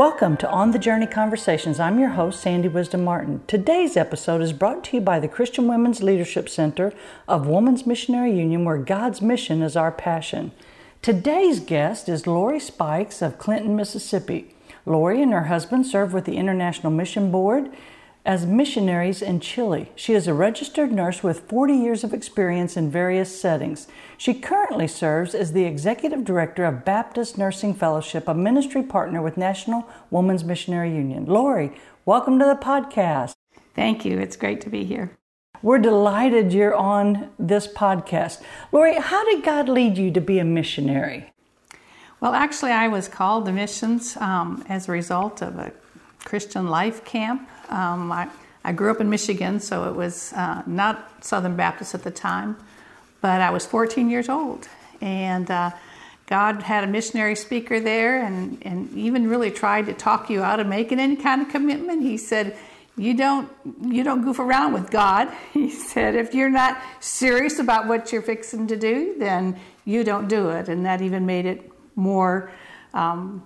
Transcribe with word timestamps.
Welcome 0.00 0.38
to 0.38 0.48
On 0.48 0.70
the 0.70 0.78
Journey 0.78 1.06
Conversations. 1.06 1.78
I'm 1.78 1.98
your 1.98 2.08
host, 2.08 2.40
Sandy 2.40 2.68
Wisdom 2.68 3.04
Martin. 3.04 3.42
Today's 3.46 3.98
episode 3.98 4.40
is 4.40 4.54
brought 4.54 4.82
to 4.84 4.96
you 4.96 5.02
by 5.02 5.20
the 5.20 5.28
Christian 5.28 5.68
Women's 5.68 6.02
Leadership 6.02 6.48
Center 6.48 6.94
of 7.28 7.46
Women's 7.46 7.84
Missionary 7.84 8.34
Union, 8.34 8.64
where 8.64 8.78
God's 8.78 9.20
mission 9.20 9.60
is 9.60 9.76
our 9.76 9.92
passion. 9.92 10.52
Today's 11.02 11.60
guest 11.60 12.08
is 12.08 12.26
Lori 12.26 12.58
Spikes 12.58 13.20
of 13.20 13.36
Clinton, 13.36 13.76
Mississippi. 13.76 14.54
Lori 14.86 15.20
and 15.20 15.34
her 15.34 15.44
husband 15.44 15.86
serve 15.86 16.14
with 16.14 16.24
the 16.24 16.38
International 16.38 16.90
Mission 16.90 17.30
Board 17.30 17.70
as 18.24 18.44
missionaries 18.44 19.22
in 19.22 19.40
Chile. 19.40 19.90
She 19.96 20.12
is 20.12 20.26
a 20.26 20.34
registered 20.34 20.92
nurse 20.92 21.22
with 21.22 21.48
40 21.48 21.74
years 21.74 22.04
of 22.04 22.12
experience 22.12 22.76
in 22.76 22.90
various 22.90 23.40
settings. 23.40 23.88
She 24.18 24.34
currently 24.34 24.86
serves 24.86 25.34
as 25.34 25.52
the 25.52 25.64
executive 25.64 26.24
director 26.24 26.64
of 26.64 26.84
Baptist 26.84 27.38
Nursing 27.38 27.74
Fellowship, 27.74 28.28
a 28.28 28.34
ministry 28.34 28.82
partner 28.82 29.22
with 29.22 29.36
National 29.36 29.88
Women's 30.10 30.44
Missionary 30.44 30.94
Union. 30.94 31.24
Lori, 31.24 31.72
welcome 32.04 32.38
to 32.38 32.44
the 32.44 32.56
podcast. 32.56 33.34
Thank 33.74 34.04
you. 34.04 34.18
It's 34.18 34.36
great 34.36 34.60
to 34.62 34.70
be 34.70 34.84
here. 34.84 35.16
We're 35.62 35.78
delighted 35.78 36.52
you're 36.52 36.74
on 36.74 37.30
this 37.38 37.66
podcast. 37.66 38.42
Lori, 38.72 38.94
how 38.94 39.24
did 39.24 39.44
God 39.44 39.68
lead 39.68 39.98
you 39.98 40.10
to 40.10 40.20
be 40.20 40.38
a 40.38 40.44
missionary? 40.44 41.32
Well, 42.20 42.34
actually, 42.34 42.72
I 42.72 42.88
was 42.88 43.08
called 43.08 43.46
to 43.46 43.52
missions 43.52 44.16
um, 44.18 44.64
as 44.68 44.88
a 44.88 44.92
result 44.92 45.40
of 45.40 45.56
a 45.56 45.72
Christian 46.24 46.68
life 46.68 47.04
camp. 47.04 47.48
Um, 47.70 48.12
I, 48.12 48.28
I, 48.64 48.72
grew 48.72 48.90
up 48.90 49.00
in 49.00 49.08
Michigan, 49.08 49.60
so 49.60 49.88
it 49.88 49.94
was 49.94 50.32
uh, 50.32 50.62
not 50.66 51.24
Southern 51.24 51.56
Baptist 51.56 51.94
at 51.94 52.02
the 52.02 52.10
time, 52.10 52.56
but 53.20 53.40
I 53.40 53.50
was 53.50 53.64
14 53.64 54.10
years 54.10 54.28
old. 54.28 54.68
And 55.00 55.50
uh, 55.50 55.70
God 56.26 56.62
had 56.62 56.84
a 56.84 56.86
missionary 56.86 57.36
speaker 57.36 57.80
there 57.80 58.24
and, 58.24 58.58
and 58.62 58.92
even 58.96 59.28
really 59.28 59.50
tried 59.50 59.86
to 59.86 59.92
talk 59.92 60.30
you 60.30 60.42
out 60.42 60.60
of 60.60 60.66
making 60.66 61.00
any 61.00 61.16
kind 61.16 61.42
of 61.42 61.48
commitment. 61.48 62.02
He 62.02 62.16
said, 62.16 62.56
you 62.96 63.14
don't 63.14 63.50
you 63.82 64.04
don't 64.04 64.22
goof 64.22 64.38
around 64.38 64.74
with 64.74 64.90
God. 64.90 65.28
He 65.52 65.70
said, 65.70 66.14
if 66.14 66.34
you're 66.34 66.50
not 66.50 66.80
serious 67.00 67.58
about 67.58 67.88
what 67.88 68.12
you're 68.12 68.22
fixing 68.22 68.66
to 68.68 68.76
do, 68.76 69.16
then 69.18 69.58
you 69.84 70.04
don't 70.04 70.28
do 70.28 70.50
it. 70.50 70.68
And 70.68 70.84
that 70.86 71.00
even 71.00 71.26
made 71.26 71.46
it 71.46 71.70
more 71.96 72.52
um, 72.94 73.42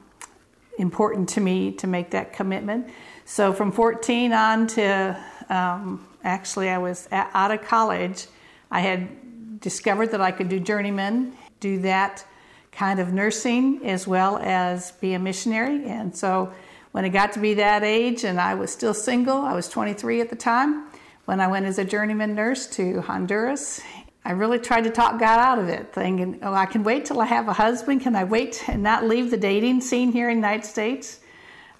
important 0.79 1.29
to 1.31 1.41
me 1.41 1.73
to 1.73 1.87
make 1.87 2.11
that 2.11 2.33
commitment. 2.33 2.89
So 3.25 3.53
from 3.53 3.73
14 3.73 4.33
on 4.33 4.67
to 4.69 5.25
um, 5.49 6.07
actually, 6.23 6.71
I 6.71 6.79
was 6.79 7.09
at, 7.11 7.31
out 7.35 7.51
of 7.51 7.63
college. 7.63 8.27
I 8.71 8.81
had 8.81 9.61
discovered 9.61 10.11
that 10.11 10.21
I 10.21 10.31
could 10.31 10.49
do 10.49 10.59
journeyman, 10.61 11.33
do 11.61 11.79
that 11.81 12.25
kind 12.73 12.99
of 12.99 13.13
nursing 13.13 13.87
as 13.87 14.07
well 14.07 14.39
as 14.39 14.93
be 14.93 15.15
a 15.15 15.19
missionary. 15.19 15.85
And 15.87 16.15
so 16.15 16.53
when 16.93 17.05
I 17.05 17.09
got 17.09 17.33
to 17.33 17.39
be 17.39 17.55
that 17.55 17.83
age 17.83 18.25
and 18.25 18.41
I 18.41 18.55
was 18.55 18.71
still 18.71 18.95
single, 18.95 19.39
I 19.39 19.55
was 19.55 19.69
23 19.69 20.21
at 20.21 20.31
the 20.31 20.37
time, 20.37 20.87
when 21.25 21.41
I 21.41 21.47
went 21.47 21.67
as 21.67 21.79
a 21.79 21.85
journeyman 21.85 22.35
nurse 22.35 22.67
to 22.69 23.01
Honduras 23.01 23.81
I 24.25 24.33
really 24.33 24.59
tried 24.59 24.85
to 24.85 24.91
talk 24.91 25.21
God 25.21 25.39
out 25.39 25.59
of 25.59 25.69
it, 25.69 25.93
thinking, 25.93 26.39
oh, 26.43 26.55
I 26.55 26.65
can 26.65 26.83
wait 26.83 27.05
till 27.05 27.21
I 27.21 27.27
have 27.27 27.47
a 27.49 27.53
husband. 27.53 28.01
Can 28.01 28.17
I 28.17 28.25
wait 28.25 28.65
and 28.69 28.83
not 28.83 29.05
leave 29.05 29.31
the 29.31 29.37
dating 29.37 29.83
scene 29.83 30.13
here 30.13 30.31
in 30.31 30.41
the 30.41 30.47
United 30.47 30.67
States? 30.67 31.21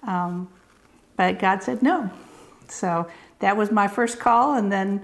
Um, 0.03 0.47
but 1.17 1.39
God 1.39 1.63
said 1.63 1.81
no. 1.81 2.09
So 2.67 3.07
that 3.39 3.57
was 3.57 3.71
my 3.71 3.87
first 3.87 4.19
call. 4.19 4.55
And 4.55 4.71
then 4.71 5.03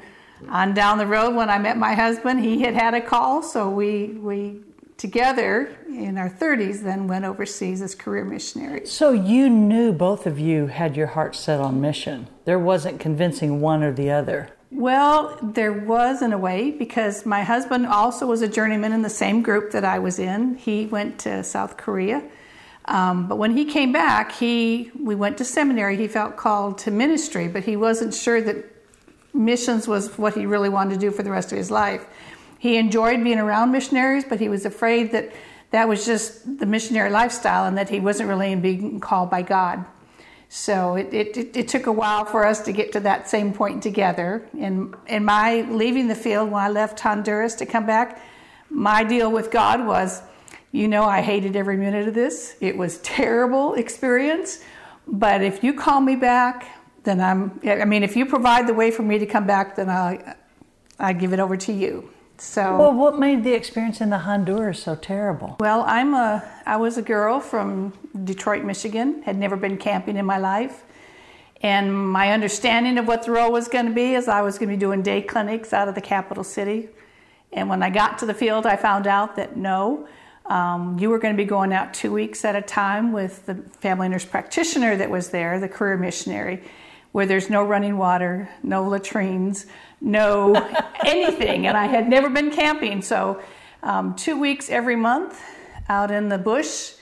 on 0.49 0.75
down 0.75 0.99
the 0.99 1.07
road, 1.07 1.35
when 1.35 1.49
I 1.49 1.57
met 1.57 1.77
my 1.77 1.95
husband, 1.95 2.41
he 2.41 2.61
had 2.61 2.75
had 2.75 2.93
a 2.93 3.01
call. 3.01 3.41
So 3.41 3.69
we, 3.69 4.07
we 4.07 4.61
together 4.97 5.75
in 5.87 6.19
our 6.19 6.29
30s 6.29 6.83
then 6.83 7.07
went 7.07 7.25
overseas 7.25 7.81
as 7.81 7.95
career 7.95 8.23
missionaries. 8.23 8.91
So 8.91 9.13
you 9.13 9.49
knew 9.49 9.91
both 9.91 10.27
of 10.27 10.37
you 10.37 10.67
had 10.67 10.95
your 10.95 11.07
heart 11.07 11.35
set 11.35 11.59
on 11.59 11.81
mission. 11.81 12.27
There 12.45 12.59
wasn't 12.59 12.99
convincing 12.99 13.61
one 13.61 13.81
or 13.81 13.91
the 13.91 14.11
other. 14.11 14.49
Well, 14.71 15.37
there 15.41 15.73
was 15.73 16.21
in 16.21 16.31
a 16.31 16.37
way 16.37 16.71
because 16.71 17.25
my 17.25 17.43
husband 17.43 17.85
also 17.85 18.25
was 18.25 18.41
a 18.41 18.47
journeyman 18.47 18.93
in 18.93 19.01
the 19.01 19.09
same 19.09 19.43
group 19.43 19.71
that 19.71 19.83
I 19.83 19.99
was 19.99 20.17
in. 20.17 20.55
He 20.55 20.85
went 20.85 21.19
to 21.19 21.43
South 21.43 21.75
Korea. 21.75 22.23
Um, 22.85 23.27
but 23.27 23.35
when 23.35 23.55
he 23.55 23.65
came 23.65 23.91
back, 23.91 24.31
he 24.31 24.91
we 24.97 25.13
went 25.13 25.37
to 25.39 25.45
seminary. 25.45 25.97
He 25.97 26.07
felt 26.07 26.37
called 26.37 26.77
to 26.79 26.91
ministry, 26.91 27.47
but 27.47 27.63
he 27.63 27.75
wasn't 27.75 28.13
sure 28.13 28.41
that 28.41 28.65
missions 29.33 29.87
was 29.87 30.17
what 30.17 30.35
he 30.35 30.45
really 30.45 30.69
wanted 30.69 30.95
to 30.95 30.99
do 30.99 31.11
for 31.11 31.21
the 31.21 31.31
rest 31.31 31.51
of 31.51 31.57
his 31.57 31.69
life. 31.69 32.05
He 32.57 32.77
enjoyed 32.77 33.23
being 33.23 33.39
around 33.39 33.71
missionaries, 33.71 34.23
but 34.23 34.39
he 34.39 34.49
was 34.49 34.65
afraid 34.65 35.11
that 35.11 35.31
that 35.71 35.87
was 35.87 36.05
just 36.05 36.59
the 36.59 36.65
missionary 36.65 37.09
lifestyle 37.09 37.65
and 37.65 37.77
that 37.77 37.89
he 37.89 37.99
wasn't 37.99 38.29
really 38.29 38.55
being 38.55 38.99
called 38.99 39.29
by 39.29 39.41
God. 39.41 39.85
So 40.53 40.95
it, 40.95 41.13
it, 41.13 41.55
it, 41.55 41.67
took 41.69 41.85
a 41.85 41.93
while 41.93 42.25
for 42.25 42.45
us 42.45 42.59
to 42.63 42.73
get 42.73 42.91
to 42.91 42.99
that 42.99 43.29
same 43.29 43.53
point 43.53 43.81
together. 43.81 44.45
And 44.59 44.93
in 45.07 45.23
my 45.23 45.61
leaving 45.61 46.09
the 46.09 46.13
field 46.13 46.51
when 46.51 46.61
I 46.61 46.67
left 46.67 46.99
Honduras 46.99 47.55
to 47.55 47.65
come 47.65 47.85
back, 47.85 48.21
my 48.69 49.05
deal 49.05 49.31
with 49.31 49.49
God 49.49 49.87
was, 49.87 50.21
you 50.73 50.89
know, 50.89 51.05
I 51.05 51.21
hated 51.21 51.55
every 51.55 51.77
minute 51.77 52.09
of 52.09 52.13
this. 52.13 52.57
It 52.59 52.75
was 52.75 52.97
terrible 52.97 53.75
experience. 53.75 54.61
But 55.07 55.41
if 55.41 55.63
you 55.63 55.73
call 55.73 56.01
me 56.01 56.17
back, 56.17 56.67
then 57.03 57.21
I'm, 57.21 57.57
I 57.63 57.85
mean, 57.85 58.03
if 58.03 58.17
you 58.17 58.25
provide 58.25 58.67
the 58.67 58.73
way 58.73 58.91
for 58.91 59.03
me 59.03 59.19
to 59.19 59.25
come 59.25 59.47
back, 59.47 59.77
then 59.77 59.89
I, 59.89 60.35
I 60.99 61.13
give 61.13 61.31
it 61.31 61.39
over 61.39 61.55
to 61.55 61.71
you. 61.71 62.09
So 62.41 62.75
Well, 62.75 62.93
what 62.93 63.19
made 63.19 63.43
the 63.43 63.53
experience 63.53 64.01
in 64.01 64.09
the 64.09 64.17
Honduras 64.17 64.81
so 64.81 64.95
terrible? 64.95 65.57
Well, 65.59 65.83
I'm 65.85 66.15
a 66.15 66.43
I 66.65 66.75
was 66.77 66.97
a 66.97 67.03
girl 67.03 67.39
from 67.39 67.93
Detroit, 68.23 68.63
Michigan, 68.63 69.21
had 69.21 69.37
never 69.37 69.55
been 69.55 69.77
camping 69.77 70.17
in 70.17 70.25
my 70.25 70.39
life. 70.39 70.83
And 71.61 71.95
my 71.95 72.31
understanding 72.31 72.97
of 72.97 73.07
what 73.07 73.23
the 73.23 73.31
role 73.31 73.51
was 73.51 73.67
going 73.67 73.85
to 73.85 73.93
be 73.93 74.15
is 74.15 74.27
I 74.27 74.41
was 74.41 74.57
going 74.57 74.69
to 74.69 74.75
be 74.75 74.79
doing 74.79 75.03
day 75.03 75.21
clinics 75.21 75.71
out 75.71 75.87
of 75.87 75.93
the 75.93 76.01
capital 76.01 76.43
city. 76.43 76.89
And 77.53 77.69
when 77.69 77.83
I 77.83 77.91
got 77.91 78.17
to 78.17 78.25
the 78.25 78.33
field, 78.33 78.65
I 78.65 78.75
found 78.75 79.05
out 79.05 79.35
that 79.35 79.55
no, 79.55 80.07
um, 80.47 80.97
you 80.97 81.11
were 81.11 81.19
going 81.19 81.35
to 81.35 81.41
be 81.41 81.47
going 81.47 81.71
out 81.71 81.93
two 81.93 82.11
weeks 82.11 82.43
at 82.43 82.55
a 82.55 82.61
time 82.63 83.11
with 83.11 83.45
the 83.45 83.53
family 83.81 84.09
nurse 84.09 84.25
practitioner 84.25 84.95
that 84.97 85.11
was 85.11 85.29
there, 85.29 85.59
the 85.59 85.69
career 85.69 85.95
missionary, 85.95 86.63
where 87.11 87.27
there's 87.27 87.51
no 87.51 87.63
running 87.63 87.99
water, 87.99 88.49
no 88.63 88.87
latrines, 88.87 89.67
no 90.01 90.55
anything. 91.05 91.67
And 91.67 91.77
I 91.77 91.85
had 91.85 92.09
never 92.09 92.29
been 92.29 92.51
camping. 92.51 93.01
So, 93.01 93.41
um, 93.83 94.15
two 94.15 94.39
weeks 94.39 94.69
every 94.69 94.95
month 94.95 95.41
out 95.89 96.11
in 96.11 96.29
the 96.29 96.37
bush 96.37 96.93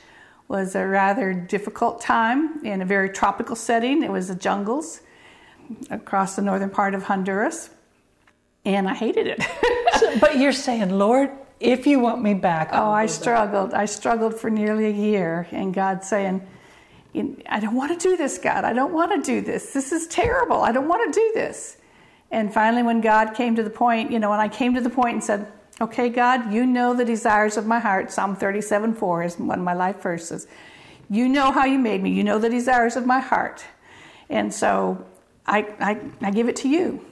was 0.48 0.76
a 0.76 0.86
rather 0.86 1.34
difficult 1.34 2.02
time 2.02 2.64
in 2.66 2.82
a 2.82 2.86
very 2.86 3.10
tropical 3.10 3.56
setting. 3.56 4.04
It 4.04 4.12
was 4.12 4.28
the 4.28 4.36
jungles 4.36 5.02
across 5.90 6.36
the 6.36 6.42
northern 6.42 6.70
part 6.70 6.94
of 6.96 7.04
Honduras. 7.04 7.70
And 8.66 8.88
I 8.88 8.94
hated 8.94 9.28
it. 9.28 9.42
so, 10.00 10.20
but 10.20 10.38
you're 10.38 10.52
saying, 10.52 10.90
Lord, 10.90 11.32
if 11.60 11.86
you 11.86 12.00
want 12.00 12.22
me 12.22 12.34
back. 12.34 12.74
I'll 12.74 12.90
oh, 12.90 12.92
I 12.92 13.06
struggled. 13.06 13.72
Back. 13.72 13.82
I 13.82 13.86
struggled 13.86 14.34
for 14.34 14.50
nearly 14.50 14.86
a 14.86 14.92
year. 14.92 15.48
And 15.52 15.74
God 15.74 16.04
saying, 16.04 16.46
I 17.48 17.60
don't 17.60 17.76
want 17.76 18.00
to 18.00 18.08
do 18.08 18.16
this, 18.18 18.38
God. 18.38 18.64
I 18.64 18.74
don't 18.74 18.94
want 18.94 19.12
to 19.12 19.22
do 19.22 19.42
this. 19.42 19.74
This 19.74 19.92
is 19.92 20.08
terrible. 20.08 20.62
I 20.62 20.72
don't 20.72 20.88
want 20.88 21.14
to 21.14 21.20
do 21.20 21.32
this. 21.34 21.78
And 22.32 22.54
finally, 22.54 22.84
when 22.84 23.02
God 23.02 23.34
came 23.34 23.56
to 23.56 23.64
the 23.64 23.70
point, 23.70 24.12
you 24.12 24.20
know, 24.20 24.30
when 24.30 24.40
I 24.40 24.48
came 24.48 24.76
to 24.76 24.82
the 24.82 24.90
point 24.90 25.14
and 25.14 25.24
said, 25.24 25.52
Okay, 25.82 26.10
God, 26.10 26.54
you 26.54 26.66
know 26.66 26.94
the 26.94 27.06
desires 27.06 27.56
of 27.56 27.66
my 27.66 27.80
heart. 27.80 28.12
Psalm 28.12 28.36
37 28.36 28.94
4 28.96 29.24
is 29.24 29.40
one 29.40 29.60
of 29.60 29.66
my 29.66 29.74
life 29.74 30.02
verses. 30.02 30.48
You 31.10 31.30
know 31.30 31.52
how 31.52 31.66
you 31.66 31.80
made 31.80 32.04
me. 32.04 32.12
You 32.12 32.24
know 32.24 32.38
the 32.38 32.50
desires 32.50 32.96
of 32.96 33.06
my 33.06 33.20
heart. 33.20 33.64
And 34.30 34.54
so 34.54 35.06
I, 35.48 35.60
I, 35.80 36.00
I 36.22 36.32
give 36.32 36.50
it 36.50 36.58
to 36.58 36.70
you. 36.70 37.04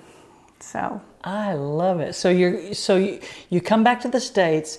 So 0.59 1.01
I 1.23 1.53
love 1.53 1.99
it. 1.99 2.13
So 2.13 2.29
you're 2.29 2.73
so 2.73 2.97
you, 2.97 3.19
you 3.49 3.61
come 3.61 3.83
back 3.83 4.01
to 4.01 4.09
the 4.09 4.19
States. 4.19 4.77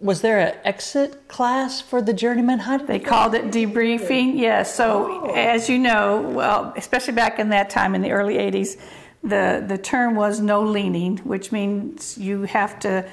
Was 0.00 0.20
there 0.20 0.38
an 0.38 0.56
exit 0.64 1.28
class 1.28 1.80
for 1.80 2.02
the 2.02 2.12
journeyman? 2.12 2.58
How 2.58 2.76
did 2.76 2.86
they 2.86 2.98
called 2.98 3.34
it 3.34 3.46
debriefing? 3.46 4.36
Yes. 4.36 4.38
Yeah, 4.38 4.62
so 4.62 5.22
oh. 5.24 5.34
as 5.34 5.68
you 5.68 5.78
know, 5.78 6.20
well, 6.20 6.72
especially 6.76 7.14
back 7.14 7.38
in 7.38 7.48
that 7.50 7.70
time 7.70 7.94
in 7.94 8.02
the 8.02 8.10
early 8.10 8.34
80s, 8.34 8.78
the, 9.24 9.64
the 9.66 9.78
term 9.78 10.14
was 10.14 10.38
no 10.38 10.62
leaning, 10.62 11.16
which 11.18 11.50
means 11.50 12.18
you 12.18 12.42
have 12.42 12.78
to 12.80 13.08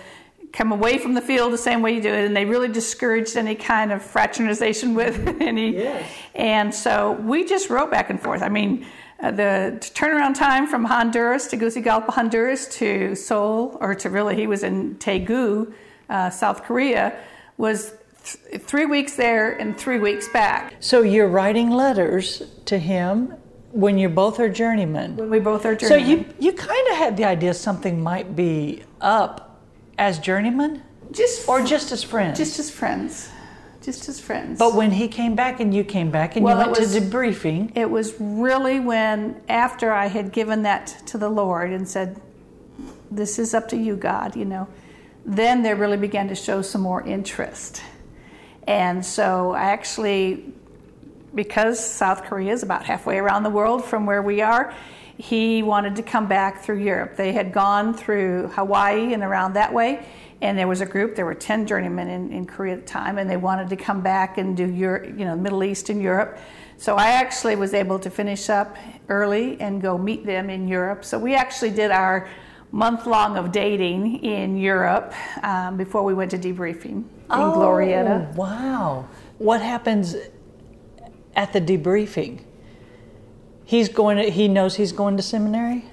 come 0.52 0.74
away 0.74 0.98
from 0.98 1.14
the 1.14 1.22
field 1.22 1.54
the 1.54 1.58
same 1.58 1.82
way 1.82 1.96
you 1.96 2.02
do 2.02 2.14
it, 2.14 2.26
and 2.26 2.36
they 2.36 2.44
really 2.44 2.68
discouraged 2.68 3.38
any 3.38 3.56
kind 3.56 3.92
of 3.92 4.04
fraternization 4.04 4.94
with 5.02 5.26
any. 5.42 5.78
Yes. 5.78 6.12
And 6.36 6.76
so 6.76 7.14
we 7.14 7.46
just 7.46 7.70
wrote 7.70 7.90
back 7.90 8.10
and 8.10 8.22
forth. 8.22 8.42
I 8.42 8.50
mean, 8.50 8.86
uh, 9.22 9.32
the 9.32 9.78
turnaround 9.80 10.36
time 10.36 10.68
from 10.68 10.84
Honduras 10.84 11.48
to 11.48 11.58
Tegucigalpa, 11.58 12.12
Honduras 12.12 12.68
to 12.78 13.16
Seoul, 13.16 13.78
or 13.80 13.96
to 13.96 14.10
really, 14.10 14.36
he 14.36 14.48
was 14.48 14.64
in 14.64 14.96
Daegu, 14.96 15.72
uh, 16.10 16.30
South 16.30 16.64
Korea, 16.64 17.16
was 17.58 17.94
th- 18.24 18.62
three 18.62 18.86
weeks 18.86 19.16
there 19.16 19.52
and 19.52 19.78
three 19.78 20.00
weeks 20.00 20.28
back. 20.28 20.74
So 20.80 21.04
you're 21.04 21.28
writing 21.28 21.70
letters 21.70 22.42
to 22.66 22.80
him 22.80 23.36
when 23.72 23.98
you 23.98 24.10
both 24.10 24.40
are 24.40 24.50
journeymen. 24.50 25.16
When 25.16 25.30
we 25.30 25.40
both 25.40 25.66
are 25.66 25.76
journeymen. 25.76 26.06
So 26.06 26.12
you 26.12 26.26
you 26.40 26.54
kind 26.54 26.88
of 26.90 26.98
had 26.98 27.18
the 27.18 27.26
idea 27.26 27.54
something 27.54 28.02
might 28.02 28.36
be 28.36 28.84
up 29.00 29.62
as 29.98 30.20
journeymen, 30.20 30.84
just 31.12 31.48
or 31.48 31.62
just 31.64 31.92
as 31.92 32.04
friends. 32.04 32.38
Just 32.38 32.60
as 32.60 32.70
friends. 32.70 33.30
just 33.82 34.08
as 34.08 34.20
friends. 34.20 34.60
But 34.60 34.76
when 34.76 34.92
he 34.92 35.08
came 35.08 35.34
back 35.36 35.60
and 35.60 35.74
you 35.74 35.84
came 35.84 36.12
back 36.12 36.36
and 36.36 36.46
Well, 36.46 36.56
you 36.56 36.66
went 36.68 36.80
was- 36.80 36.94
to 36.94 37.02
debriefing, 37.02 37.72
it 37.76 37.90
was 37.90 38.14
really 38.20 38.80
when 38.80 39.42
after 39.50 39.92
I 39.92 40.06
had 40.08 40.32
given 40.32 40.62
that 40.64 40.86
to 41.08 41.18
the 41.18 41.30
Lord 41.30 41.72
and 41.72 41.88
said, 41.88 42.22
"This 43.10 43.40
is 43.40 43.54
up 43.56 43.68
to 43.70 43.78
you, 43.78 43.96
God," 43.96 44.36
you 44.36 44.46
know, 44.46 44.68
then 45.26 45.64
they 45.64 45.74
really 45.74 45.98
began 45.98 46.28
to 46.28 46.36
show 46.36 46.62
some 46.62 46.82
more 46.82 47.02
interest. 47.02 47.82
And 48.68 49.04
so 49.04 49.54
I 49.54 49.64
actually, 49.72 50.54
because 51.34 51.80
South 51.80 52.24
Korea 52.24 52.54
is 52.54 52.64
about 52.64 52.86
halfway 52.86 53.18
around 53.18 53.44
the 53.44 53.50
world 53.50 53.84
from 53.86 54.06
where 54.06 54.22
we 54.22 54.42
are, 54.42 54.74
he 55.18 55.64
wanted 55.64 55.96
to 55.98 56.04
come 56.04 56.28
back 56.28 56.64
through 56.64 56.80
Europe. 56.80 57.16
They 57.16 57.32
had 57.32 57.54
gone 57.54 57.94
through 57.94 58.48
Hawaii 58.56 59.14
and 59.14 59.24
around 59.24 59.54
that 59.54 59.72
way, 59.74 60.06
and 60.42 60.58
there 60.58 60.68
was 60.68 60.82
a 60.82 60.86
group. 60.86 61.16
There 61.16 61.26
were 61.26 61.36
ten 61.36 61.68
journeymen 61.68 62.10
in, 62.10 62.32
in 62.32 62.46
Korea 62.46 62.74
at 62.74 62.82
the 62.82 62.88
time, 62.88 63.18
and 63.20 63.30
they 63.30 63.38
wanted 63.38 63.70
to 63.70 63.76
come 63.76 64.02
back 64.02 64.38
and 64.38 64.58
do 64.58 64.66
Europe, 64.66 65.06
you 65.18 65.26
know, 65.26 65.36
Middle 65.36 65.64
East 65.64 65.90
and 65.90 66.02
Europe. 66.02 66.40
So 66.78 66.96
I 66.96 67.10
actually 67.10 67.56
was 67.56 67.76
able 67.76 68.00
to 68.00 68.10
finish 68.10 68.50
up 68.50 68.76
early 69.08 69.62
and 69.62 69.82
go 69.82 69.98
meet 69.98 70.26
them 70.26 70.50
in 70.50 70.68
Europe. 70.68 71.06
So 71.06 71.20
we 71.20 71.36
actually 71.36 71.70
did 71.70 71.92
our 71.92 72.28
month 72.72 73.06
long 73.06 73.38
of 73.38 73.52
dating 73.52 74.24
in 74.24 74.58
Europe 74.58 75.14
um, 75.44 75.78
before 75.78 76.04
we 76.04 76.16
went 76.16 76.32
to 76.32 76.40
debriefing 76.40 77.04
in 77.04 77.06
Glorieta. 77.30 78.32
Oh, 78.32 78.36
wow. 78.36 79.08
What 79.38 79.62
happens 79.62 80.16
at 81.36 81.54
the 81.54 81.62
debriefing? 81.62 82.44
He's 83.64 83.90
going 83.90 84.18
to, 84.18 84.30
he 84.30 84.48
knows 84.48 84.76
he's 84.76 84.92
going 84.92 85.18
to 85.18 85.24
seminary? 85.24 85.86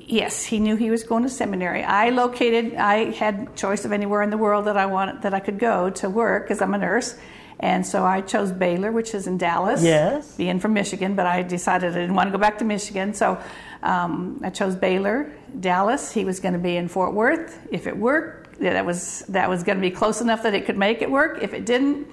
Yes, 0.00 0.46
he 0.46 0.58
knew 0.58 0.76
he 0.76 0.90
was 0.90 1.02
going 1.02 1.22
to 1.24 1.28
seminary. 1.28 1.84
I 1.84 2.08
located. 2.08 2.74
I 2.76 3.10
had 3.12 3.54
choice 3.56 3.84
of 3.84 3.92
anywhere 3.92 4.22
in 4.22 4.30
the 4.30 4.38
world 4.38 4.64
that 4.64 4.76
I 4.78 4.86
wanted 4.86 5.20
that 5.20 5.34
I 5.34 5.40
could 5.40 5.58
go 5.58 5.90
to 5.90 6.08
work 6.08 6.44
because 6.44 6.62
I'm 6.62 6.72
a 6.72 6.78
nurse, 6.78 7.14
and 7.60 7.86
so 7.86 8.06
I 8.06 8.22
chose 8.22 8.50
Baylor, 8.50 8.90
which 8.90 9.14
is 9.14 9.26
in 9.26 9.36
Dallas. 9.36 9.82
Yes. 9.82 10.34
Being 10.34 10.60
from 10.60 10.72
Michigan, 10.72 11.14
but 11.14 11.26
I 11.26 11.42
decided 11.42 11.92
I 11.92 12.00
didn't 12.00 12.14
want 12.14 12.28
to 12.28 12.32
go 12.32 12.38
back 12.38 12.56
to 12.60 12.64
Michigan, 12.64 13.12
so 13.12 13.38
um, 13.82 14.40
I 14.42 14.48
chose 14.48 14.74
Baylor, 14.74 15.30
Dallas. 15.60 16.10
He 16.10 16.24
was 16.24 16.40
going 16.40 16.54
to 16.54 16.58
be 16.58 16.76
in 16.76 16.88
Fort 16.88 17.12
Worth. 17.12 17.58
If 17.70 17.86
it 17.86 17.94
worked, 17.94 18.60
that 18.60 18.86
was 18.86 19.26
that 19.28 19.46
was 19.50 19.62
going 19.62 19.76
to 19.76 19.82
be 19.82 19.90
close 19.90 20.22
enough 20.22 20.42
that 20.42 20.54
it 20.54 20.64
could 20.64 20.78
make 20.78 21.02
it 21.02 21.10
work. 21.10 21.42
If 21.42 21.52
it 21.52 21.66
didn't, 21.66 22.08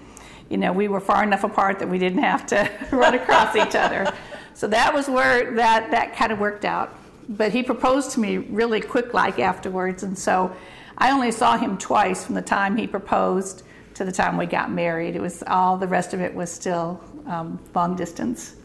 you 0.49 0.57
know, 0.57 0.71
we 0.71 0.87
were 0.87 0.99
far 0.99 1.23
enough 1.23 1.43
apart 1.43 1.79
that 1.79 1.89
we 1.89 1.97
didn't 1.97 2.19
have 2.23 2.45
to 2.47 2.69
run 2.91 3.13
across 3.15 3.55
each 3.55 3.75
other. 3.75 4.11
So 4.53 4.67
that 4.67 4.93
was 4.93 5.07
where 5.09 5.51
that 5.55 5.91
that 5.91 6.15
kind 6.15 6.31
of 6.31 6.39
worked 6.39 6.65
out 6.65 6.95
but 7.27 7.51
he 7.51 7.63
proposed 7.63 8.11
to 8.11 8.19
me 8.19 8.37
really 8.37 8.79
quick 8.79 9.11
like 9.13 9.39
afterwards 9.39 10.03
and 10.03 10.15
so 10.17 10.55
i 10.99 11.09
only 11.11 11.31
saw 11.31 11.57
him 11.57 11.75
twice 11.75 12.23
from 12.23 12.35
the 12.35 12.41
time 12.41 12.77
he 12.77 12.85
proposed 12.85 13.63
to 13.95 14.05
the 14.05 14.11
time 14.11 14.37
we 14.37 14.45
got 14.45 14.71
married 14.71 15.15
it 15.15 15.19
was 15.19 15.43
all 15.47 15.75
the 15.75 15.87
rest 15.87 16.13
of 16.13 16.21
it 16.21 16.31
was 16.35 16.51
still 16.51 17.01
um, 17.25 17.59
long 17.73 17.95
distance 17.95 18.55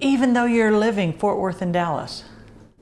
Even 0.00 0.32
though 0.32 0.46
you're 0.46 0.76
living 0.76 1.12
Fort 1.12 1.38
Worth 1.38 1.62
and 1.62 1.72
Dallas. 1.72 2.24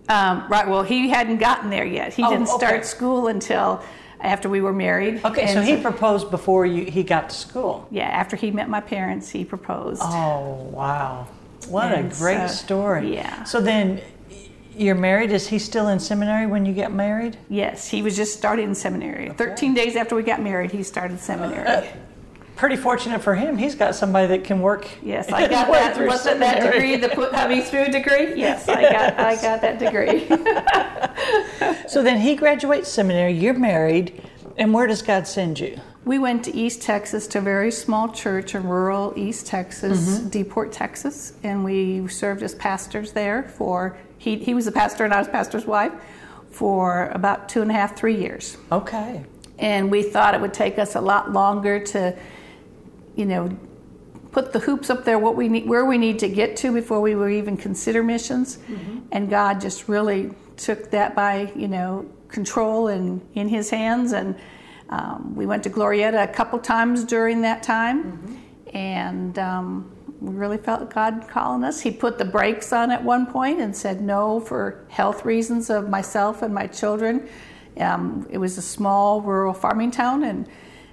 um, 0.09 0.47
right 0.49 0.67
well 0.67 0.83
he 0.83 1.11
hadn't 1.11 1.37
gotten 1.37 1.69
there 1.69 1.85
yet 1.85 2.15
he 2.15 2.23
Oh, 2.25 2.31
didn't 2.31 2.49
okay. 2.49 2.57
start 2.67 2.87
school 2.87 3.27
until 3.29 3.83
after 4.23 4.49
we 4.49 4.61
were 4.61 4.73
married 4.73 5.21
Okay, 5.25 5.47
so 5.53 5.61
And 5.61 5.69
he 5.69 5.77
proposed 5.81 6.31
before 6.31 6.67
you, 6.67 6.85
he 6.85 7.03
got 7.03 7.31
to 7.31 7.37
school. 7.37 7.87
yeah 7.91 8.05
after 8.09 8.37
he 8.37 8.51
met 8.51 8.69
my 8.69 8.81
parents 8.81 9.29
he 9.31 9.45
proposed 9.45 10.03
Oh, 10.05 10.69
wow. 10.73 11.27
What 11.69 11.93
And 11.93 12.11
a 12.13 12.15
great 12.17 12.49
so- 12.49 12.55
story. 12.55 13.15
yeah. 13.15 13.45
So 13.45 13.61
then 13.61 14.01
you're 14.77 14.95
married. 14.95 15.31
Is 15.31 15.47
he 15.49 15.59
still 15.59 15.89
in 15.89 15.99
seminary 16.01 16.47
when 16.47 16.65
you 16.65 16.73
get 16.73 16.93
married? 16.93 17.37
yes 17.49 17.89
he 17.89 18.03
was 18.03 18.17
just 18.17 18.33
starting 18.37 18.75
seminary 18.75 19.31
13 19.37 19.75
days 19.75 19.97
after 19.97 20.15
we 20.15 20.23
got 20.23 20.41
married 20.41 20.71
he 20.71 20.83
started 20.83 21.19
seminary 21.21 21.67
uh, 21.67 21.83
Pretty 22.61 22.77
fortunate 22.77 23.23
for 23.23 23.35
him. 23.35 23.57
He's 23.57 23.75
got 23.75 23.95
somebody 23.95 24.27
that 24.27 24.45
can 24.45 24.61
work. 24.61 24.87
Yes, 25.03 25.33
I 25.33 25.49
got 25.49 25.73
that. 25.73 25.97
through 25.97 26.09
Was 26.09 26.27
it 26.27 26.39
that 26.41 26.71
degree, 26.71 26.95
the 26.97 27.09
put 27.09 27.33
hubby 27.33 27.63
through 27.63 27.87
degree? 27.87 28.35
Yes, 28.37 28.69
I 28.69 28.83
got, 28.83 29.19
I 29.19 29.35
got 29.37 29.63
that 29.63 29.79
degree. 29.79 30.29
So 31.89 32.03
then 32.03 32.21
he 32.21 32.37
graduates 32.37 32.89
seminary. 32.91 33.33
You're 33.33 33.55
married, 33.55 34.23
and 34.59 34.75
where 34.75 34.87
does 34.87 35.01
God 35.01 35.27
send 35.27 35.59
you? 35.59 35.81
we 36.05 36.19
went 36.19 36.45
to 36.45 36.55
East 36.55 36.83
Texas 36.83 37.27
to 37.29 37.39
a 37.39 37.41
very 37.41 37.71
small 37.71 38.11
church 38.11 38.55
in 38.55 38.65
rural 38.65 39.15
East 39.17 39.47
Texas, 39.47 40.19
mm-hmm. 40.19 40.29
Deport, 40.29 40.71
Texas, 40.71 41.33
and 41.43 41.65
we 41.65 42.07
served 42.09 42.43
as 42.43 42.55
pastors 42.55 43.13
there 43.13 43.43
for. 43.45 43.97
He 44.19 44.37
he 44.37 44.53
was 44.53 44.67
a 44.67 44.73
pastor 44.73 45.05
and 45.05 45.15
I 45.15 45.19
was 45.19 45.29
pastor's 45.29 45.65
wife 45.65 45.93
for 46.51 47.09
about 47.15 47.49
two 47.49 47.63
and 47.63 47.71
a 47.71 47.75
half, 47.75 47.97
three 47.97 48.17
years. 48.17 48.59
Okay. 48.71 49.25
and 49.59 49.91
we 49.91 50.03
thought 50.03 50.35
it 50.35 50.41
would 50.43 50.55
take 50.55 50.79
us 50.79 50.95
a 50.95 51.01
lot 51.01 51.33
longer 51.33 51.81
to 51.81 52.17
you 53.17 53.27
know 53.27 53.57
put 54.33 54.53
the 54.53 54.61
hoops 54.61 54.91
up 54.91 55.05
there 55.05 55.19
what 55.19 55.35
we 55.37 55.49
need 55.49 55.69
where 55.69 55.85
we 55.85 55.99
need 55.99 56.19
to 56.19 56.29
get 56.29 56.57
to 56.57 56.73
before 56.73 57.01
we 57.01 57.15
would 57.15 57.33
even 57.33 57.57
consider 57.57 58.03
missions. 58.03 58.59
And 59.13 59.29
god 59.29 59.61
just 59.61 59.89
really 59.89 60.31
took 60.57 60.91
that 60.91 61.15
by 61.15 61.53
you 61.57 61.69
know 61.69 62.07
control 62.31 62.89
and 62.89 63.21
in 63.35 63.49
his 63.49 63.71
hands. 63.71 64.13
And 64.13 64.37
um, 64.89 65.35
we 65.35 65.47
went 65.47 65.63
to 65.65 65.71
glorieta 65.71 66.23
a 66.23 66.29
couple 66.29 66.59
times 66.59 67.05
during 67.05 67.43
that 67.43 67.63
time. 67.63 68.41
And 68.73 69.39
um, 69.39 69.97
we 70.21 70.35
really 70.35 70.59
felt 70.59 70.93
god 70.93 71.27
calling 71.29 71.65
us. 71.65 71.81
He 71.81 71.91
put 71.91 72.19
the 72.19 72.25
brakes 72.25 72.73
on 72.73 72.91
at 72.91 73.03
one 73.03 73.27
point 73.27 73.61
and 73.61 73.77
said 73.77 74.01
no 74.01 74.41
for 74.41 74.85
health 74.89 75.25
reasons 75.25 75.71
of 75.71 75.89
myself 75.89 76.43
and 76.43 76.55
my 76.55 76.67
children. 76.67 77.29
Um, 77.79 78.27
it 78.31 78.39
was 78.39 78.59
a 78.59 78.63
small 78.63 79.23
rural 79.23 79.55
farming 79.55 79.93
town 79.93 80.25
and, 80.25 80.49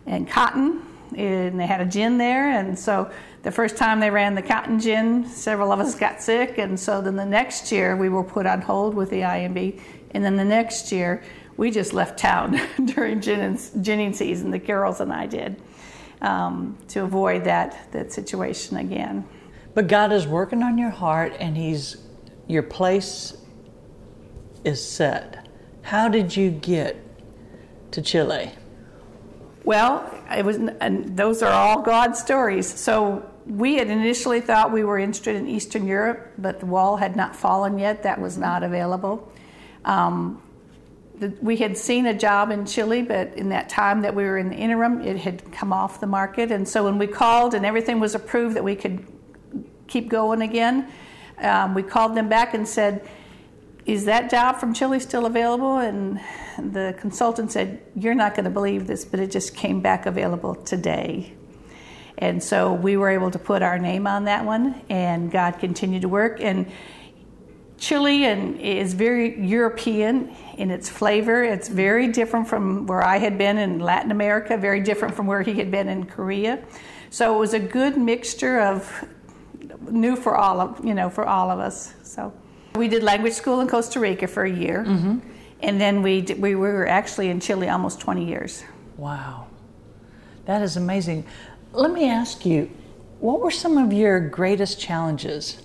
and 0.05 0.27
cotton, 0.27 0.81
and 1.15 1.59
they 1.59 1.65
had 1.65 1.81
a 1.81 1.86
gin 1.86 2.18
there. 2.18 2.50
And 2.50 2.77
so 2.77 3.12
the 3.44 3.51
first 3.51 3.77
time 3.77 4.00
they 4.00 4.09
ran 4.09 4.36
the 4.36 4.42
cotton 4.42 4.80
gin, 4.80 5.25
several 5.25 5.71
of 5.71 5.80
us 5.80 5.95
got 5.95 6.21
sick. 6.21 6.57
And 6.57 6.80
so 6.80 7.01
then 7.01 7.15
the 7.15 7.25
next 7.25 7.71
year 7.71 7.95
we 7.95 8.09
were 8.09 8.24
put 8.24 8.45
on 8.45 8.62
hold 8.62 8.95
with 8.95 9.09
the 9.09 9.21
IMB. 9.21 9.80
And 10.12 10.24
then 10.24 10.36
the 10.36 10.45
next 10.45 10.92
year 10.92 11.24
we 11.57 11.71
just 11.71 11.94
left 11.94 12.19
town 12.19 12.59
during 12.86 13.21
gin 13.21 13.39
and, 13.39 13.86
ginning 13.86 14.13
season, 14.13 14.51
the 14.51 14.59
girls 14.59 15.01
and 15.01 15.12
I 15.12 15.25
did, 15.25 15.62
um, 16.21 16.77
to 16.89 17.04
avoid 17.04 17.43
that, 17.46 17.91
that 17.91 18.13
situation 18.13 18.77
again. 18.77 19.27
But 19.74 19.88
God 19.88 20.12
is 20.12 20.25
working 20.25 20.63
on 20.63 20.77
your 20.77 20.89
heart, 20.89 21.34
and 21.39 21.55
He's 21.55 21.98
your 22.48 22.63
place 22.63 23.38
is 24.63 24.84
set. 24.84 25.48
How 25.84 26.08
did 26.08 26.36
you 26.36 26.50
get 26.50 26.98
to 27.91 28.01
Chile? 28.01 28.51
Well, 29.67 30.09
it 30.31 30.45
was, 30.45 30.55
and 30.55 31.17
those 31.17 31.43
are 31.43 31.51
all 31.51 31.81
God's 31.81 32.21
stories. 32.21 32.74
So 32.79 33.29
we 33.45 33.75
had 33.75 33.89
initially 33.89 34.39
thought 34.39 34.71
we 34.71 34.86
were 34.86 34.97
interested 34.97 35.36
in 35.36 35.45
Eastern 35.45 35.86
Europe, 35.86 36.31
but 36.38 36.62
the 36.62 36.65
wall 36.65 36.95
had 36.95 37.17
not 37.17 37.36
fallen 37.36 37.77
yet. 37.77 38.03
That 38.03 38.21
was 38.21 38.38
not 38.38 38.63
available. 38.63 39.29
Um, 39.83 40.41
the, 41.19 41.33
we 41.41 41.57
had 41.57 41.77
seen 41.77 42.05
a 42.05 42.13
job 42.13 42.50
in 42.50 42.65
Chile, 42.65 43.01
but 43.01 43.33
in 43.33 43.50
that 43.50 43.67
time 43.67 44.03
that 44.03 44.15
we 44.15 44.24
were 44.24 44.38
in 44.38 44.47
the 44.47 44.55
interim, 44.55 45.01
it 45.01 45.17
had 45.17 45.51
come 45.51 45.74
off 45.74 46.00
the 46.00 46.07
market. 46.07 46.50
And 46.50 46.65
so 46.65 46.86
when 46.86 46.97
we 46.97 47.05
called 47.05 47.53
and 47.53 47.65
everything 47.65 48.00
was 48.00 48.15
approved 48.15 48.55
that 48.55 48.63
we 48.63 48.74
could 48.74 49.05
keep 49.88 50.07
going 50.07 50.43
again, 50.43 50.88
um, 51.39 51.74
we 51.74 51.83
called 51.83 52.15
them 52.15 52.29
back 52.29 52.53
and 52.53 52.65
said, 52.65 53.05
is 53.88 54.03
that 54.03 54.29
job 54.29 54.60
from 54.60 54.74
Chile 54.74 55.00
still 55.00 55.25
available? 55.25 55.77
And 55.77 56.20
the 56.60 56.94
consultant 57.00 57.53
said, 57.53 57.82
You're 57.96 58.15
not 58.15 58.36
going 58.36 58.44
to 58.44 58.51
believe 58.51 58.86
this, 58.86 59.06
but 59.06 59.22
it 59.22 59.32
just 59.32 59.56
came 59.56 59.82
back 59.82 60.06
available 60.06 60.56
today. 60.56 61.34
And 62.17 62.44
so 62.44 62.74
we 62.74 62.98
were 62.98 63.10
able 63.10 63.32
to 63.32 63.39
put 63.39 63.62
our 63.62 63.79
name 63.79 64.06
on 64.06 64.25
that 64.25 64.44
one, 64.44 64.82
and 64.89 65.32
God 65.32 65.60
continued 65.60 66.01
to 66.01 66.10
work. 66.10 66.41
And 66.41 66.70
Chile 67.77 68.25
and 68.25 68.60
is 68.60 68.94
very 68.94 69.39
European 69.39 70.36
in 70.58 70.70
its 70.70 70.89
flavor. 70.89 71.44
It's 71.44 71.70
very 71.70 72.08
different 72.08 72.50
from 72.50 72.88
where 72.88 73.03
I 73.03 73.17
had 73.17 73.38
been 73.38 73.58
in 73.58 73.79
Latin 73.79 74.12
America, 74.12 74.58
very 74.58 74.82
different 74.82 75.15
from 75.15 75.27
where 75.27 75.44
he 75.44 75.53
had 75.53 75.72
been 75.72 75.88
in 75.88 76.06
Korea. 76.08 76.62
So 77.10 77.36
it 77.36 77.39
was 77.39 77.53
a 77.53 77.60
good 77.60 77.98
mixture 77.98 78.60
of 78.60 79.08
new 79.89 80.17
for 80.17 80.36
all 80.36 80.60
of 80.60 80.84
you 80.84 80.94
know 80.94 81.10
for 81.10 81.25
all 81.25 81.51
of 81.51 81.60
us. 81.60 81.94
So 82.03 82.34
we 82.77 82.88
did 82.88 83.03
language 83.03 83.34
school 83.34 83.60
in 83.62 83.67
Costa 83.67 84.00
Rica 84.00 84.27
for 84.27 84.43
a 84.43 84.51
year, 84.51 84.84
and 85.62 85.81
then 85.81 86.01
we 86.01 86.22
did, 86.22 86.41
we 86.41 86.55
were 86.55 86.88
actually 86.88 87.29
in 87.29 87.39
Chile 87.39 87.67
almost 87.69 88.00
20 88.00 88.25
years. 88.25 88.63
Wow, 88.98 89.48
that 90.46 90.62
is 90.62 90.77
amazing. 90.77 91.25
Let 91.74 91.91
me 91.91 92.10
ask 92.10 92.46
you, 92.46 92.69
what 93.19 93.41
were 93.41 93.51
some 93.51 93.77
of 93.77 93.91
your 93.91 94.19
greatest 94.19 94.79
challenges 94.79 95.62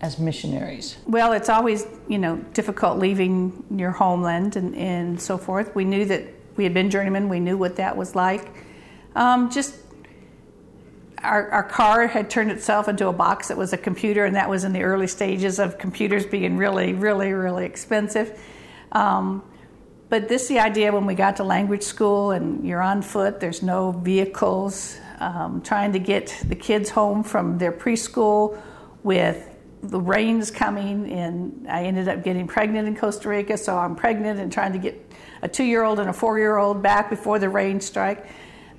as 0.00 0.18
missionaries? 0.18 0.96
Well, 1.06 1.32
it's 1.32 1.48
always, 1.48 1.86
you 2.08 2.18
know, 2.18 2.36
difficult 2.52 2.98
leaving 2.98 3.64
your 3.70 3.90
homeland 3.90 4.56
and, 4.56 4.74
and 4.74 5.20
so 5.20 5.38
forth. 5.38 5.74
We 5.74 5.84
knew 5.84 6.04
that 6.06 6.24
we 6.56 6.64
had 6.64 6.74
been 6.74 6.90
journeymen. 6.90 7.28
We 7.28 7.40
knew 7.40 7.56
what 7.56 7.76
that 7.76 7.96
was 7.96 8.14
like. 8.14 8.50
Um, 9.16 9.50
just 9.50 9.76
our, 11.24 11.50
our 11.50 11.62
car 11.62 12.06
had 12.06 12.28
turned 12.30 12.50
itself 12.50 12.88
into 12.88 13.08
a 13.08 13.12
box 13.12 13.48
that 13.48 13.56
was 13.56 13.72
a 13.72 13.78
computer, 13.78 14.24
and 14.24 14.36
that 14.36 14.48
was 14.48 14.64
in 14.64 14.72
the 14.72 14.82
early 14.82 15.06
stages 15.06 15.58
of 15.58 15.78
computers 15.78 16.26
being 16.26 16.56
really, 16.56 16.92
really, 16.92 17.32
really 17.32 17.64
expensive. 17.64 18.38
Um, 18.92 19.42
but 20.08 20.28
this 20.28 20.46
the 20.48 20.60
idea 20.60 20.92
when 20.92 21.06
we 21.06 21.14
got 21.14 21.36
to 21.36 21.44
language 21.44 21.82
school 21.82 22.30
and 22.30 22.64
you're 22.66 22.82
on 22.82 23.02
foot, 23.02 23.40
there's 23.40 23.62
no 23.62 23.90
vehicles. 23.90 24.98
um, 25.18 25.60
trying 25.62 25.92
to 25.92 25.98
get 25.98 26.36
the 26.46 26.54
kids 26.54 26.90
home 26.90 27.22
from 27.22 27.58
their 27.58 27.72
preschool 27.72 28.60
with 29.02 29.50
the 29.82 30.00
rains 30.00 30.50
coming, 30.50 31.10
and 31.12 31.66
I 31.68 31.84
ended 31.84 32.08
up 32.08 32.24
getting 32.24 32.46
pregnant 32.46 32.88
in 32.88 32.96
Costa 32.96 33.28
Rica. 33.28 33.58
So 33.58 33.76
I'm 33.76 33.94
pregnant 33.96 34.40
and 34.40 34.50
trying 34.52 34.72
to 34.72 34.78
get 34.78 35.12
a 35.42 35.48
two-year-old 35.48 35.98
and 35.98 36.08
a 36.08 36.12
four-year-old 36.12 36.82
back 36.82 37.10
before 37.10 37.38
the 37.38 37.48
rain 37.48 37.80
strike. 37.80 38.26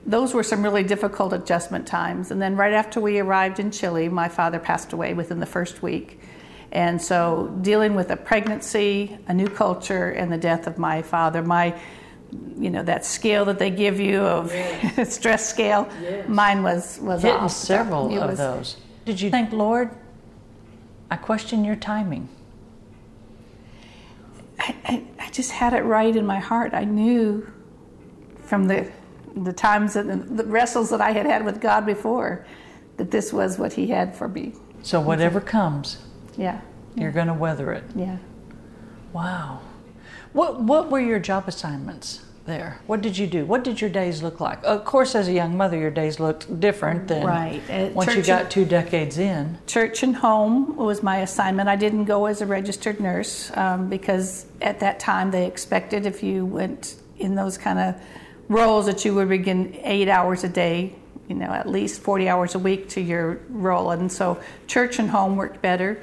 Those 0.06 0.34
were 0.34 0.44
some 0.44 0.62
really 0.62 0.84
difficult 0.84 1.34
adjustment 1.34 1.88
times. 1.88 2.32
And 2.32 2.42
then 2.42 2.56
right 2.56 2.74
after 2.74 3.02
we 3.02 3.20
arrived 3.20 3.60
in 3.60 3.72
Chile, 3.72 4.08
my 4.08 4.30
father 4.30 4.60
passed 4.60 4.94
away 4.94 5.14
within 5.14 5.40
the 5.40 5.46
first 5.46 5.82
week. 5.82 6.20
And 6.72 7.02
so 7.02 7.56
dealing 7.62 7.96
with 7.96 8.12
a 8.12 8.18
pregnancy, 8.18 9.18
a 9.28 9.34
new 9.34 9.48
culture, 9.48 10.10
and 10.10 10.32
the 10.32 10.38
death 10.38 10.68
of 10.68 10.78
my 10.78 11.02
father, 11.02 11.42
my 11.42 11.80
you 12.58 12.70
know 12.70 12.84
that 12.84 13.06
scale 13.06 13.46
that 13.46 13.60
they 13.60 13.70
give 13.70 14.00
you 14.00 14.20
of 14.20 14.52
yes. 14.52 15.14
stress 15.16 15.48
scale. 15.48 15.88
Yes. 16.02 16.28
Mine 16.28 16.64
was 16.64 17.00
was 17.00 17.22
hitting 17.22 17.38
off. 17.38 17.52
several 17.52 18.06
of 18.22 18.30
was, 18.30 18.38
those. 18.38 18.78
Did 19.06 19.22
you 19.22 19.30
think, 19.30 19.52
Lord, 19.52 19.92
I 21.10 21.16
question 21.16 21.64
your 21.64 21.76
timing? 21.76 22.28
I, 24.60 24.76
I, 24.86 25.04
I, 25.20 25.30
just 25.30 25.52
had 25.52 25.74
it 25.74 25.82
right 25.82 26.16
in 26.16 26.26
my 26.26 26.40
heart. 26.40 26.74
I 26.74 26.86
knew 26.86 27.46
from 28.46 28.66
the 28.66 28.90
the 29.36 29.54
times 29.54 29.94
that 29.94 30.38
the 30.38 30.46
wrestles 30.46 30.90
that 30.90 31.02
I 31.02 31.12
had 31.12 31.26
had 31.26 31.46
with 31.46 31.62
God 31.62 31.86
before 31.86 32.46
that 32.98 33.12
this 33.12 33.34
was 33.34 33.58
what 33.58 33.74
He 33.74 33.88
had 33.88 34.16
for 34.16 34.28
me. 34.28 34.54
So 34.82 35.02
whatever 35.02 35.42
comes, 35.42 35.98
yeah, 36.38 36.62
you're 36.96 37.12
going 37.12 37.28
to 37.28 37.34
weather 37.34 37.74
it. 37.74 37.84
Yeah. 37.96 38.18
Wow. 39.14 39.62
What 40.34 40.62
What 40.62 40.90
were 40.90 41.00
your 41.00 41.20
job 41.20 41.48
assignments? 41.48 42.22
there? 42.46 42.80
What 42.88 43.02
did 43.02 43.18
you 43.18 43.28
do? 43.28 43.46
What 43.46 43.64
did 43.64 43.82
your 43.82 43.90
days 43.90 44.22
look 44.22 44.40
like? 44.40 44.60
Of 44.64 44.86
course, 44.86 45.16
as 45.16 45.28
a 45.28 45.34
young 45.34 45.58
mother, 45.58 45.78
your 45.78 45.92
days 45.92 46.20
looked 46.20 46.60
different 46.60 47.08
than 47.08 47.26
right. 47.26 47.62
At 47.70 47.94
once 47.94 48.16
you 48.16 48.24
got 48.24 48.50
two 48.52 48.66
decades 48.66 49.18
in. 49.18 49.58
Church 49.68 50.04
and 50.04 50.16
home 50.16 50.76
was 50.76 51.04
my 51.04 51.18
assignment. 51.18 51.70
I 51.70 51.76
didn't 51.76 52.06
go 52.06 52.26
as 52.26 52.42
a 52.42 52.46
registered 52.46 53.00
nurse 53.00 53.52
um, 53.58 53.90
because 53.90 54.46
at 54.62 54.80
that 54.80 55.00
time 55.00 55.32
they 55.32 55.46
expected 55.46 56.06
if 56.06 56.24
you 56.24 56.46
went 56.46 56.96
in 57.18 57.36
those 57.36 57.58
kind 57.58 57.80
of 57.80 57.96
roles 58.48 58.86
that 58.86 59.06
you 59.06 59.14
would 59.16 59.30
begin 59.30 59.80
eight 59.84 60.08
hours 60.08 60.44
a 60.44 60.50
day, 60.50 60.96
you 61.28 61.36
know, 61.36 61.48
at 61.48 61.68
least 61.68 62.02
40 62.02 62.30
hours 62.30 62.56
a 62.56 62.60
week 62.60 62.90
to 62.90 63.02
your 63.02 63.40
role. 63.50 63.92
And 63.92 64.12
so 64.12 64.40
church 64.68 65.00
and 65.00 65.10
home 65.10 65.36
worked 65.36 65.62
better. 65.62 66.02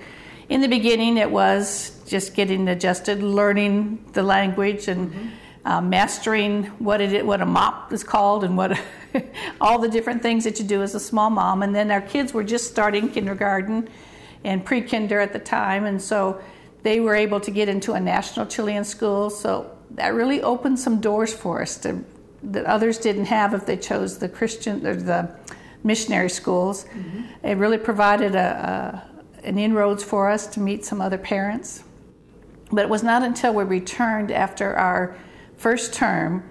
In 0.48 0.60
the 0.60 0.68
beginning, 0.68 1.16
it 1.16 1.30
was 1.30 2.02
just 2.06 2.34
getting 2.34 2.68
adjusted, 2.68 3.22
learning 3.22 4.04
the 4.12 4.22
language 4.22 4.88
and. 4.88 5.10
Mm-hmm 5.12 5.28
uh, 5.64 5.80
mastering 5.80 6.64
what 6.78 7.00
it 7.00 7.24
what 7.24 7.40
a 7.40 7.46
mop 7.46 7.92
is 7.92 8.02
called 8.02 8.44
and 8.44 8.56
what 8.56 8.78
all 9.60 9.78
the 9.78 9.88
different 9.88 10.22
things 10.22 10.44
that 10.44 10.58
you 10.58 10.64
do 10.64 10.82
as 10.82 10.94
a 10.94 11.00
small 11.00 11.30
mom. 11.30 11.62
And 11.62 11.74
then 11.74 11.90
our 11.90 12.00
kids 12.00 12.32
were 12.32 12.44
just 12.44 12.70
starting 12.70 13.08
kindergarten 13.08 13.88
and 14.44 14.64
pre-kinder 14.64 15.20
at 15.20 15.32
the 15.32 15.38
time, 15.38 15.84
and 15.86 16.02
so 16.02 16.42
they 16.82 16.98
were 16.98 17.14
able 17.14 17.38
to 17.38 17.50
get 17.52 17.68
into 17.68 17.92
a 17.92 18.00
national 18.00 18.46
Chilean 18.46 18.82
school. 18.82 19.30
So 19.30 19.70
that 19.92 20.14
really 20.14 20.42
opened 20.42 20.80
some 20.80 21.00
doors 21.00 21.32
for 21.32 21.62
us 21.62 21.76
to, 21.78 22.04
that 22.42 22.64
others 22.64 22.98
didn't 22.98 23.26
have 23.26 23.54
if 23.54 23.66
they 23.66 23.76
chose 23.76 24.18
the 24.18 24.28
Christian 24.28 24.86
or 24.86 24.96
the 24.96 25.34
missionary 25.84 26.30
schools. 26.30 26.84
Mm-hmm. 26.84 27.46
It 27.46 27.54
really 27.54 27.78
provided 27.78 28.34
a, 28.34 29.04
a, 29.42 29.46
an 29.46 29.58
inroads 29.58 30.02
for 30.04 30.30
us 30.30 30.46
to 30.48 30.60
meet 30.60 30.84
some 30.84 31.00
other 31.00 31.18
parents. 31.18 31.84
But 32.70 32.82
it 32.82 32.88
was 32.88 33.02
not 33.02 33.22
until 33.22 33.54
we 33.54 33.64
returned 33.64 34.30
after 34.30 34.74
our 34.76 35.16
first 35.56 35.92
term 35.92 36.48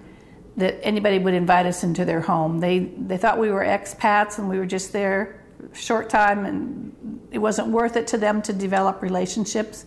that 0.56 0.78
anybody 0.82 1.18
would 1.18 1.34
invite 1.34 1.66
us 1.66 1.82
into 1.82 2.04
their 2.04 2.20
home. 2.20 2.58
They 2.60 2.80
they 2.80 3.16
thought 3.16 3.38
we 3.38 3.50
were 3.50 3.64
expats 3.64 4.38
and 4.38 4.48
we 4.48 4.58
were 4.58 4.66
just 4.66 4.92
there 4.92 5.42
short 5.72 6.10
time 6.10 6.44
and 6.44 7.20
it 7.30 7.38
wasn't 7.38 7.68
worth 7.68 7.96
it 7.96 8.06
to 8.08 8.18
them 8.18 8.42
to 8.42 8.52
develop 8.52 9.02
relationships. 9.02 9.86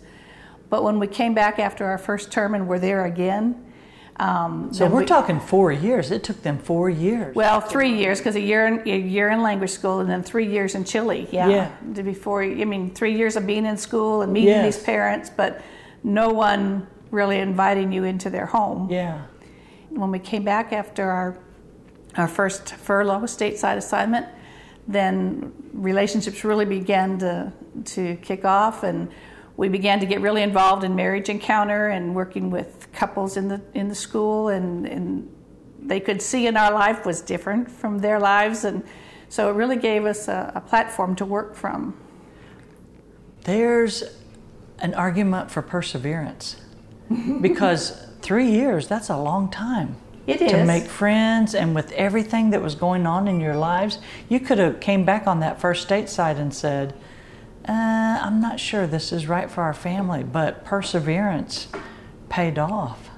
But 0.68 0.82
when 0.82 0.98
we 0.98 1.06
came 1.06 1.34
back 1.34 1.58
after 1.58 1.86
our 1.86 1.98
first 1.98 2.32
term 2.32 2.54
and 2.54 2.66
were 2.66 2.78
there 2.78 3.04
again, 3.04 3.65
um, 4.18 4.72
so 4.72 4.86
we're 4.86 5.00
we, 5.00 5.06
talking 5.06 5.40
four 5.40 5.72
years. 5.72 6.10
It 6.10 6.24
took 6.24 6.42
them 6.42 6.58
four 6.58 6.88
years. 6.88 7.34
Well, 7.34 7.60
three 7.60 7.94
years 7.98 8.18
because 8.18 8.34
a 8.34 8.40
year 8.40 8.66
in, 8.66 8.88
a 8.88 8.98
year 8.98 9.28
in 9.28 9.42
language 9.42 9.70
school 9.70 10.00
and 10.00 10.08
then 10.08 10.22
three 10.22 10.48
years 10.50 10.74
in 10.74 10.84
Chile. 10.84 11.28
Yeah, 11.30 11.48
yeah. 11.48 12.02
Before 12.02 12.42
I 12.42 12.64
mean, 12.64 12.94
three 12.94 13.14
years 13.14 13.36
of 13.36 13.46
being 13.46 13.66
in 13.66 13.76
school 13.76 14.22
and 14.22 14.32
meeting 14.32 14.48
yes. 14.48 14.76
these 14.76 14.84
parents, 14.84 15.30
but 15.30 15.62
no 16.02 16.30
one 16.30 16.86
really 17.10 17.38
inviting 17.38 17.92
you 17.92 18.04
into 18.04 18.30
their 18.30 18.46
home. 18.46 18.90
Yeah. 18.90 19.22
When 19.90 20.10
we 20.10 20.18
came 20.18 20.44
back 20.44 20.72
after 20.72 21.10
our 21.10 21.38
our 22.16 22.28
first 22.28 22.74
furlough 22.74 23.20
stateside 23.22 23.76
assignment, 23.76 24.26
then 24.88 25.52
relationships 25.74 26.42
really 26.42 26.64
began 26.64 27.18
to 27.18 27.52
to 27.84 28.16
kick 28.16 28.46
off 28.46 28.82
and 28.82 29.10
we 29.56 29.68
began 29.68 30.00
to 30.00 30.06
get 30.06 30.20
really 30.20 30.42
involved 30.42 30.84
in 30.84 30.94
marriage 30.94 31.28
encounter 31.28 31.88
and 31.88 32.14
working 32.14 32.50
with 32.50 32.88
couples 32.92 33.36
in 33.36 33.48
the 33.48 33.60
in 33.74 33.88
the 33.88 33.94
school 33.94 34.48
and, 34.48 34.86
and 34.86 35.30
they 35.80 36.00
could 36.00 36.20
see 36.20 36.46
in 36.46 36.56
our 36.56 36.72
life 36.72 37.06
was 37.06 37.20
different 37.20 37.70
from 37.70 37.98
their 38.00 38.18
lives 38.18 38.64
and 38.64 38.82
so 39.28 39.50
it 39.50 39.54
really 39.54 39.76
gave 39.76 40.04
us 40.04 40.28
a, 40.28 40.52
a 40.54 40.60
platform 40.60 41.16
to 41.16 41.24
work 41.24 41.54
from. 41.54 41.96
There's 43.44 44.04
an 44.78 44.94
argument 44.94 45.50
for 45.50 45.62
perseverance 45.62 46.56
because 47.40 48.06
three 48.22 48.50
years, 48.50 48.88
that's 48.88 49.08
a 49.08 49.16
long 49.16 49.50
time. 49.50 49.96
It 50.26 50.42
is. 50.42 50.50
To 50.50 50.64
make 50.64 50.84
friends 50.86 51.54
and 51.54 51.74
with 51.74 51.92
everything 51.92 52.50
that 52.50 52.60
was 52.60 52.74
going 52.74 53.06
on 53.06 53.28
in 53.28 53.40
your 53.40 53.54
lives, 53.54 53.98
you 54.28 54.40
could 54.40 54.58
have 54.58 54.80
came 54.80 55.04
back 55.04 55.26
on 55.26 55.40
that 55.40 55.60
first 55.60 55.88
stateside 55.88 56.38
and 56.38 56.52
said, 56.52 56.94
uh, 57.68 57.72
I'm 58.22 58.40
not 58.40 58.60
sure 58.60 58.86
this 58.86 59.12
is 59.12 59.26
right 59.26 59.50
for 59.50 59.62
our 59.62 59.74
family, 59.74 60.22
but 60.22 60.64
perseverance 60.64 61.68
paid 62.28 62.58
off. 62.58 63.10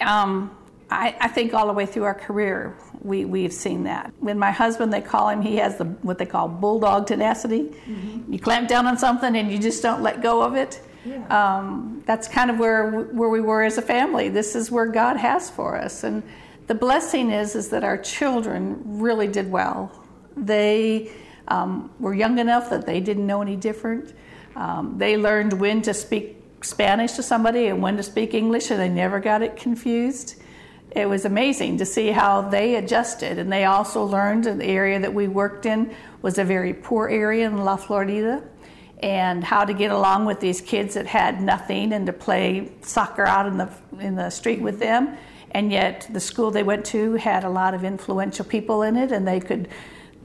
Um, 0.00 0.56
I, 0.90 1.16
I, 1.20 1.28
think 1.28 1.54
all 1.54 1.66
the 1.66 1.72
way 1.72 1.86
through 1.86 2.04
our 2.04 2.14
career, 2.14 2.76
we, 3.02 3.24
we've 3.24 3.52
seen 3.52 3.84
that. 3.84 4.12
When 4.20 4.38
my 4.38 4.50
husband, 4.50 4.92
they 4.92 5.00
call 5.00 5.28
him, 5.28 5.42
he 5.42 5.56
has 5.56 5.76
the 5.76 5.84
what 5.84 6.18
they 6.18 6.26
call 6.26 6.48
bulldog 6.48 7.06
tenacity. 7.06 7.64
Mm-hmm. 7.64 8.32
You 8.32 8.38
clamp 8.38 8.68
down 8.68 8.86
on 8.86 8.98
something 8.98 9.36
and 9.36 9.50
you 9.50 9.58
just 9.58 9.82
don't 9.82 10.02
let 10.02 10.22
go 10.22 10.42
of 10.42 10.54
it. 10.54 10.80
Yeah. 11.04 11.26
Um, 11.28 12.02
that's 12.06 12.28
kind 12.28 12.50
of 12.50 12.58
where 12.58 12.90
where 12.90 13.28
we 13.28 13.40
were 13.40 13.62
as 13.62 13.76
a 13.76 13.82
family. 13.82 14.30
This 14.30 14.54
is 14.54 14.70
where 14.70 14.86
God 14.86 15.16
has 15.18 15.50
for 15.50 15.76
us, 15.76 16.02
and 16.02 16.22
the 16.66 16.74
blessing 16.74 17.30
is 17.30 17.54
is 17.54 17.68
that 17.70 17.84
our 17.84 17.98
children 17.98 18.80
really 18.84 19.26
did 19.26 19.50
well. 19.50 19.92
They 20.36 21.12
um, 21.48 21.90
were 21.98 22.14
young 22.14 22.38
enough 22.38 22.70
that 22.70 22.86
they 22.86 23.00
didn't 23.00 23.26
know 23.26 23.42
any 23.42 23.56
different. 23.56 24.14
Um, 24.56 24.96
they 24.98 25.16
learned 25.16 25.52
when 25.54 25.82
to 25.82 25.94
speak 25.94 26.40
Spanish 26.62 27.12
to 27.12 27.22
somebody 27.22 27.66
and 27.66 27.82
when 27.82 27.96
to 27.96 28.02
speak 28.02 28.34
English, 28.34 28.70
and 28.70 28.80
they 28.80 28.88
never 28.88 29.20
got 29.20 29.42
it 29.42 29.56
confused. 29.56 30.36
It 30.90 31.08
was 31.08 31.24
amazing 31.24 31.78
to 31.78 31.86
see 31.86 32.10
how 32.10 32.42
they 32.42 32.76
adjusted, 32.76 33.38
and 33.38 33.52
they 33.52 33.64
also 33.64 34.04
learned 34.04 34.44
the 34.44 34.64
area 34.64 35.00
that 35.00 35.12
we 35.12 35.28
worked 35.28 35.66
in 35.66 35.94
was 36.22 36.38
a 36.38 36.44
very 36.44 36.72
poor 36.72 37.08
area 37.08 37.46
in 37.46 37.58
La 37.58 37.76
Florida 37.76 38.42
and 39.02 39.42
how 39.42 39.64
to 39.64 39.74
get 39.74 39.90
along 39.90 40.24
with 40.24 40.40
these 40.40 40.60
kids 40.60 40.94
that 40.94 41.06
had 41.06 41.42
nothing 41.42 41.92
and 41.92 42.06
to 42.06 42.12
play 42.12 42.72
soccer 42.80 43.26
out 43.26 43.46
in 43.46 43.58
the 43.58 43.68
in 43.98 44.14
the 44.14 44.30
street 44.30 44.60
with 44.60 44.78
them 44.78 45.16
and 45.50 45.70
yet 45.70 46.06
the 46.12 46.20
school 46.20 46.50
they 46.50 46.62
went 46.62 46.84
to 46.84 47.14
had 47.14 47.44
a 47.44 47.48
lot 47.48 47.74
of 47.74 47.84
influential 47.84 48.44
people 48.44 48.82
in 48.82 48.96
it 48.96 49.12
and 49.12 49.26
they 49.26 49.40
could 49.40 49.68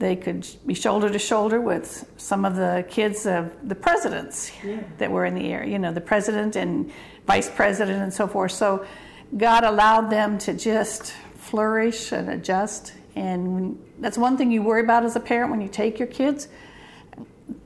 they 0.00 0.16
could 0.16 0.46
be 0.66 0.74
shoulder 0.74 1.08
to 1.08 1.18
shoulder 1.18 1.60
with 1.60 2.10
some 2.16 2.44
of 2.44 2.56
the 2.56 2.84
kids 2.88 3.26
of 3.26 3.52
the 3.68 3.74
presidents 3.74 4.50
yeah. 4.64 4.80
that 4.98 5.10
were 5.10 5.24
in 5.24 5.34
the 5.34 5.52
area 5.52 5.70
you 5.70 5.78
know 5.78 5.92
the 5.92 6.00
president 6.00 6.56
and 6.56 6.90
vice 7.26 7.48
president 7.48 8.02
and 8.02 8.12
so 8.12 8.26
forth 8.26 8.52
so 8.52 8.84
god 9.36 9.62
allowed 9.62 10.10
them 10.10 10.38
to 10.38 10.52
just 10.52 11.14
flourish 11.36 12.12
and 12.12 12.28
adjust 12.28 12.94
and 13.14 13.78
that's 14.00 14.18
one 14.18 14.36
thing 14.36 14.50
you 14.50 14.62
worry 14.62 14.82
about 14.82 15.04
as 15.04 15.14
a 15.16 15.20
parent 15.20 15.50
when 15.50 15.60
you 15.60 15.68
take 15.68 15.98
your 15.98 16.08
kids 16.08 16.48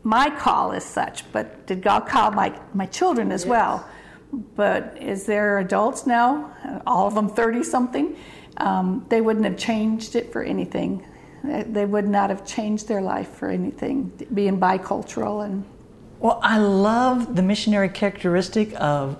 my 0.04 0.30
call 0.30 0.72
is 0.72 0.84
such, 0.84 1.30
but 1.32 1.66
did 1.66 1.82
God 1.82 2.06
call 2.06 2.30
my, 2.30 2.58
my 2.74 2.86
children 2.86 3.32
as 3.32 3.42
yes. 3.42 3.50
well? 3.50 3.88
But 4.54 4.98
is 5.00 5.24
there 5.24 5.58
adults 5.58 6.06
now, 6.06 6.82
all 6.86 7.06
of 7.06 7.14
them 7.14 7.28
30 7.28 7.62
something? 7.62 8.16
Um, 8.58 9.06
they 9.08 9.20
wouldn't 9.20 9.44
have 9.44 9.56
changed 9.56 10.14
it 10.14 10.32
for 10.32 10.42
anything. 10.42 11.06
They 11.44 11.84
would 11.84 12.08
not 12.08 12.30
have 12.30 12.46
changed 12.46 12.88
their 12.88 13.02
life 13.02 13.28
for 13.28 13.50
anything, 13.50 14.12
being 14.32 14.58
bicultural 14.58 15.44
and. 15.44 15.64
Well, 16.18 16.40
I 16.42 16.58
love 16.58 17.36
the 17.36 17.42
missionary 17.42 17.90
characteristic 17.90 18.72
of 18.80 19.18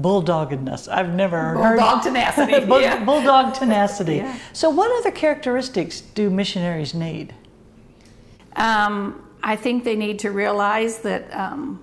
bulldoggedness. 0.00 0.88
I've 0.88 1.14
never 1.14 1.54
bulldog 1.54 1.62
heard 1.62 1.78
bulldog 1.78 2.02
tenacity. 2.02 2.66
Bull, 2.66 2.80
yeah. 2.80 3.04
Bulldog 3.04 3.54
tenacity. 3.54 4.16
Yeah. 4.20 4.36
So, 4.52 4.68
what 4.70 4.90
other 4.98 5.12
characteristics 5.12 6.00
do 6.00 6.28
missionaries 6.28 6.92
need? 6.92 7.34
Um, 8.56 9.24
I 9.42 9.54
think 9.54 9.84
they 9.84 9.96
need 9.96 10.18
to 10.20 10.30
realize 10.30 10.98
that 11.00 11.32
um, 11.32 11.82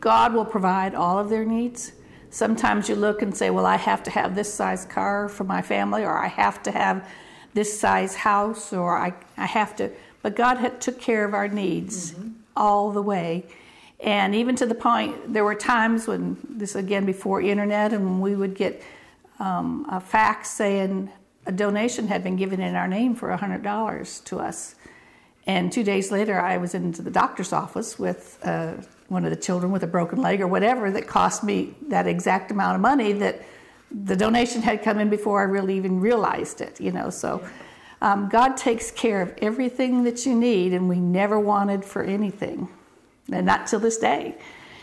God 0.00 0.34
will 0.34 0.44
provide 0.44 0.94
all 0.94 1.18
of 1.18 1.30
their 1.30 1.44
needs. 1.44 1.92
Sometimes 2.30 2.88
you 2.88 2.94
look 2.96 3.22
and 3.22 3.34
say, 3.34 3.48
Well, 3.48 3.66
I 3.66 3.76
have 3.76 4.02
to 4.02 4.10
have 4.10 4.34
this 4.34 4.52
size 4.52 4.84
car 4.84 5.28
for 5.28 5.44
my 5.44 5.62
family, 5.62 6.04
or 6.04 6.18
I 6.18 6.28
have 6.28 6.62
to 6.64 6.70
have 6.70 7.08
this 7.54 7.78
size 7.78 8.14
house 8.14 8.72
or 8.72 8.96
I, 8.96 9.14
I 9.36 9.46
have 9.46 9.76
to. 9.76 9.90
But 10.22 10.36
God 10.36 10.58
had, 10.58 10.80
took 10.80 11.00
care 11.00 11.24
of 11.24 11.34
our 11.34 11.48
needs 11.48 12.12
mm-hmm. 12.12 12.30
all 12.56 12.90
the 12.90 13.02
way. 13.02 13.46
And 14.00 14.34
even 14.34 14.56
to 14.56 14.66
the 14.66 14.74
point, 14.74 15.32
there 15.32 15.44
were 15.44 15.54
times 15.54 16.06
when, 16.06 16.36
this 16.48 16.74
again 16.74 17.04
before 17.04 17.40
internet, 17.40 17.92
and 17.92 18.20
we 18.20 18.36
would 18.36 18.54
get 18.54 18.82
um, 19.40 19.86
a 19.90 20.00
fax 20.00 20.50
saying 20.50 21.10
a 21.46 21.52
donation 21.52 22.08
had 22.08 22.22
been 22.22 22.36
given 22.36 22.60
in 22.60 22.74
our 22.76 22.86
name 22.86 23.14
for 23.14 23.36
$100 23.36 24.24
to 24.24 24.38
us. 24.38 24.74
And 25.46 25.72
two 25.72 25.82
days 25.82 26.12
later, 26.12 26.38
I 26.38 26.58
was 26.58 26.74
into 26.74 27.00
the 27.00 27.10
doctor's 27.10 27.52
office 27.52 27.98
with 27.98 28.38
uh, 28.42 28.74
one 29.08 29.24
of 29.24 29.30
the 29.30 29.36
children 29.36 29.72
with 29.72 29.82
a 29.82 29.86
broken 29.86 30.20
leg 30.20 30.42
or 30.42 30.46
whatever 30.46 30.90
that 30.90 31.06
cost 31.06 31.42
me 31.42 31.74
that 31.88 32.06
exact 32.06 32.50
amount 32.50 32.74
of 32.74 32.82
money 32.82 33.14
that 33.14 33.42
the 33.90 34.16
donation 34.16 34.62
had 34.62 34.82
come 34.82 34.98
in 34.98 35.08
before 35.08 35.40
I 35.40 35.44
really 35.44 35.76
even 35.76 36.00
realized 36.00 36.60
it, 36.60 36.80
you 36.80 36.92
know. 36.92 37.10
So 37.10 37.46
um, 38.00 38.28
God 38.28 38.56
takes 38.56 38.90
care 38.90 39.20
of 39.22 39.34
everything 39.38 40.04
that 40.04 40.26
you 40.26 40.34
need, 40.34 40.72
and 40.72 40.88
we 40.88 41.00
never 41.00 41.40
wanted 41.40 41.84
for 41.84 42.02
anything, 42.02 42.68
and 43.32 43.46
not 43.46 43.66
till 43.66 43.80
this 43.80 43.98
day. 43.98 44.36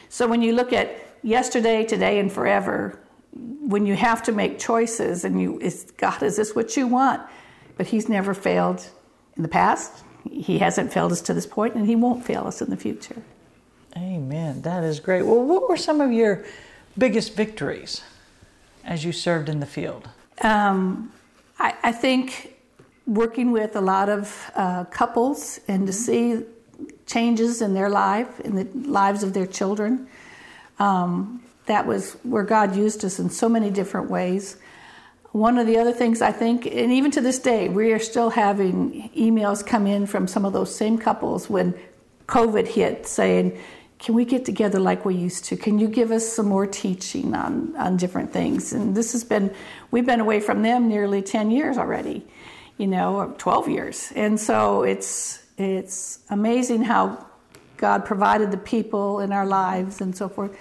So 0.09 0.27
when 0.27 0.41
you 0.41 0.53
look 0.53 0.74
at 0.74 0.97
yesterday, 1.24 1.83
today, 1.83 2.19
and 2.19 2.31
forever, 2.31 3.00
when 3.33 3.85
you 3.85 3.95
have 3.95 4.24
to 4.24 4.31
make 4.31 4.59
choices 4.59 5.25
and 5.25 5.41
you, 5.41 5.59
is 5.59 5.91
God, 5.97 6.24
is 6.24 6.35
this 6.38 6.55
what 6.55 6.75
you 6.77 6.88
want? 6.88 7.21
But 7.77 7.88
He's 7.88 8.09
never 8.09 8.33
failed 8.33 8.88
in 9.35 9.43
the 9.43 9.50
past. 9.50 10.03
He 10.29 10.57
hasn't 10.57 10.91
failed 10.91 11.12
us 11.12 11.21
to 11.24 11.33
this 11.33 11.45
point, 11.45 11.75
and 11.75 11.85
He 11.88 11.95
won't 11.95 12.25
fail 12.25 12.47
us 12.47 12.62
in 12.62 12.69
the 12.69 12.77
future. 12.77 13.21
Amen. 13.95 14.62
That 14.63 14.83
is 14.83 15.00
great. 15.00 15.24
Well, 15.24 15.43
what 15.43 15.69
were 15.69 15.77
some 15.77 16.01
of 16.01 16.12
your 16.12 16.43
biggest 16.97 17.35
victories 17.35 18.01
as 18.85 19.03
you 19.03 19.11
served 19.11 19.49
in 19.49 19.59
the 19.59 19.65
field? 19.65 20.07
Um, 20.41 21.11
I, 21.59 21.73
I, 21.83 21.91
think 21.91 22.55
working 23.07 23.51
with 23.51 23.75
a 23.75 23.81
lot 23.81 24.09
of 24.09 24.51
uh, 24.55 24.83
couples 24.85 25.59
and 25.67 25.87
to 25.87 25.93
see 25.93 26.43
changes 27.05 27.61
in 27.61 27.73
their 27.73 27.89
life, 27.89 28.39
in 28.41 28.55
the 28.55 28.89
lives 28.89 29.23
of 29.23 29.33
their 29.33 29.47
children, 29.47 30.07
um, 30.79 31.41
that 31.67 31.87
was 31.87 32.13
where 32.23 32.43
God 32.43 32.75
used 32.75 33.03
us 33.05 33.19
in 33.19 33.29
so 33.29 33.47
many 33.47 33.69
different 33.69 34.09
ways. 34.09 34.57
One 35.31 35.57
of 35.57 35.67
the 35.67 35.77
other 35.77 35.91
things 35.91 36.21
I 36.21 36.31
think, 36.31 36.65
and 36.65 36.91
even 36.91 37.11
to 37.11 37.21
this 37.21 37.39
day, 37.39 37.69
we 37.69 37.91
are 37.91 37.99
still 37.99 38.29
having 38.29 39.09
emails 39.15 39.65
come 39.65 39.87
in 39.87 40.05
from 40.05 40.27
some 40.27 40.45
of 40.45 40.53
those 40.53 40.73
same 40.73 40.97
couples 40.97 41.49
when 41.49 41.73
COVID 42.27 42.67
hit 42.67 43.07
saying, 43.07 43.57
can 44.05 44.13
we 44.13 44.24
get 44.24 44.45
together 44.45 44.79
like 44.79 45.03
we 45.03 45.15
used 45.15 45.45
to? 45.45 45.57
Can 45.57 45.79
you 45.79 45.88
give 45.88 46.12
us 46.12 46.31
some 46.31 46.45
more 46.45 46.67
teaching 46.67 47.33
on, 47.33 47.75
on 47.75 47.97
different 47.97 48.31
things? 48.31 48.71
And 48.71 48.95
this 48.95 49.13
has 49.13 49.24
been, 49.24 49.51
we've 49.89 50.05
been 50.05 50.19
away 50.19 50.41
from 50.41 50.62
them 50.62 50.88
nearly 50.88 51.24
10 51.24 51.50
years 51.50 51.75
already, 51.75 52.24
you 52.77 52.85
know, 52.85 53.33
12 53.39 53.67
years. 53.67 54.13
And 54.15 54.39
so 54.39 54.83
it's, 54.83 55.43
it's 55.57 56.19
amazing 56.29 56.83
how 56.83 57.25
God 57.77 58.05
provided 58.05 58.51
the 58.51 58.59
people 58.59 59.21
in 59.21 59.31
our 59.31 59.47
lives 59.47 60.01
and 60.01 60.15
so 60.15 60.29
forth. 60.29 60.55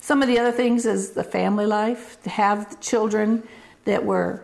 Some 0.00 0.20
of 0.20 0.26
the 0.26 0.40
other 0.40 0.50
things 0.50 0.86
is 0.86 1.12
the 1.12 1.22
family 1.22 1.66
life, 1.66 2.20
to 2.24 2.30
have 2.30 2.80
children 2.80 3.44
that 3.84 4.04
were 4.04 4.42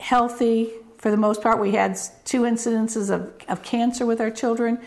healthy. 0.00 0.72
For 0.98 1.12
the 1.12 1.16
most 1.16 1.40
part, 1.40 1.60
we 1.60 1.70
had 1.70 1.96
two 2.24 2.42
incidences 2.42 3.08
of, 3.08 3.32
of 3.46 3.62
cancer 3.62 4.04
with 4.04 4.20
our 4.20 4.32
children, 4.32 4.80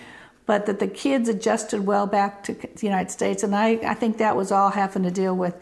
but 0.46 0.66
that 0.66 0.80
the 0.80 0.88
kids 0.88 1.28
adjusted 1.30 1.86
well 1.86 2.06
back 2.06 2.44
to 2.44 2.54
the 2.54 2.86
United 2.86 3.12
States. 3.12 3.44
And 3.44 3.56
I, 3.56 3.80
I 3.84 3.94
think 3.94 4.18
that 4.18 4.36
was 4.36 4.52
all 4.52 4.70
having 4.70 5.04
to 5.04 5.12
deal 5.12 5.36
with 5.36 5.56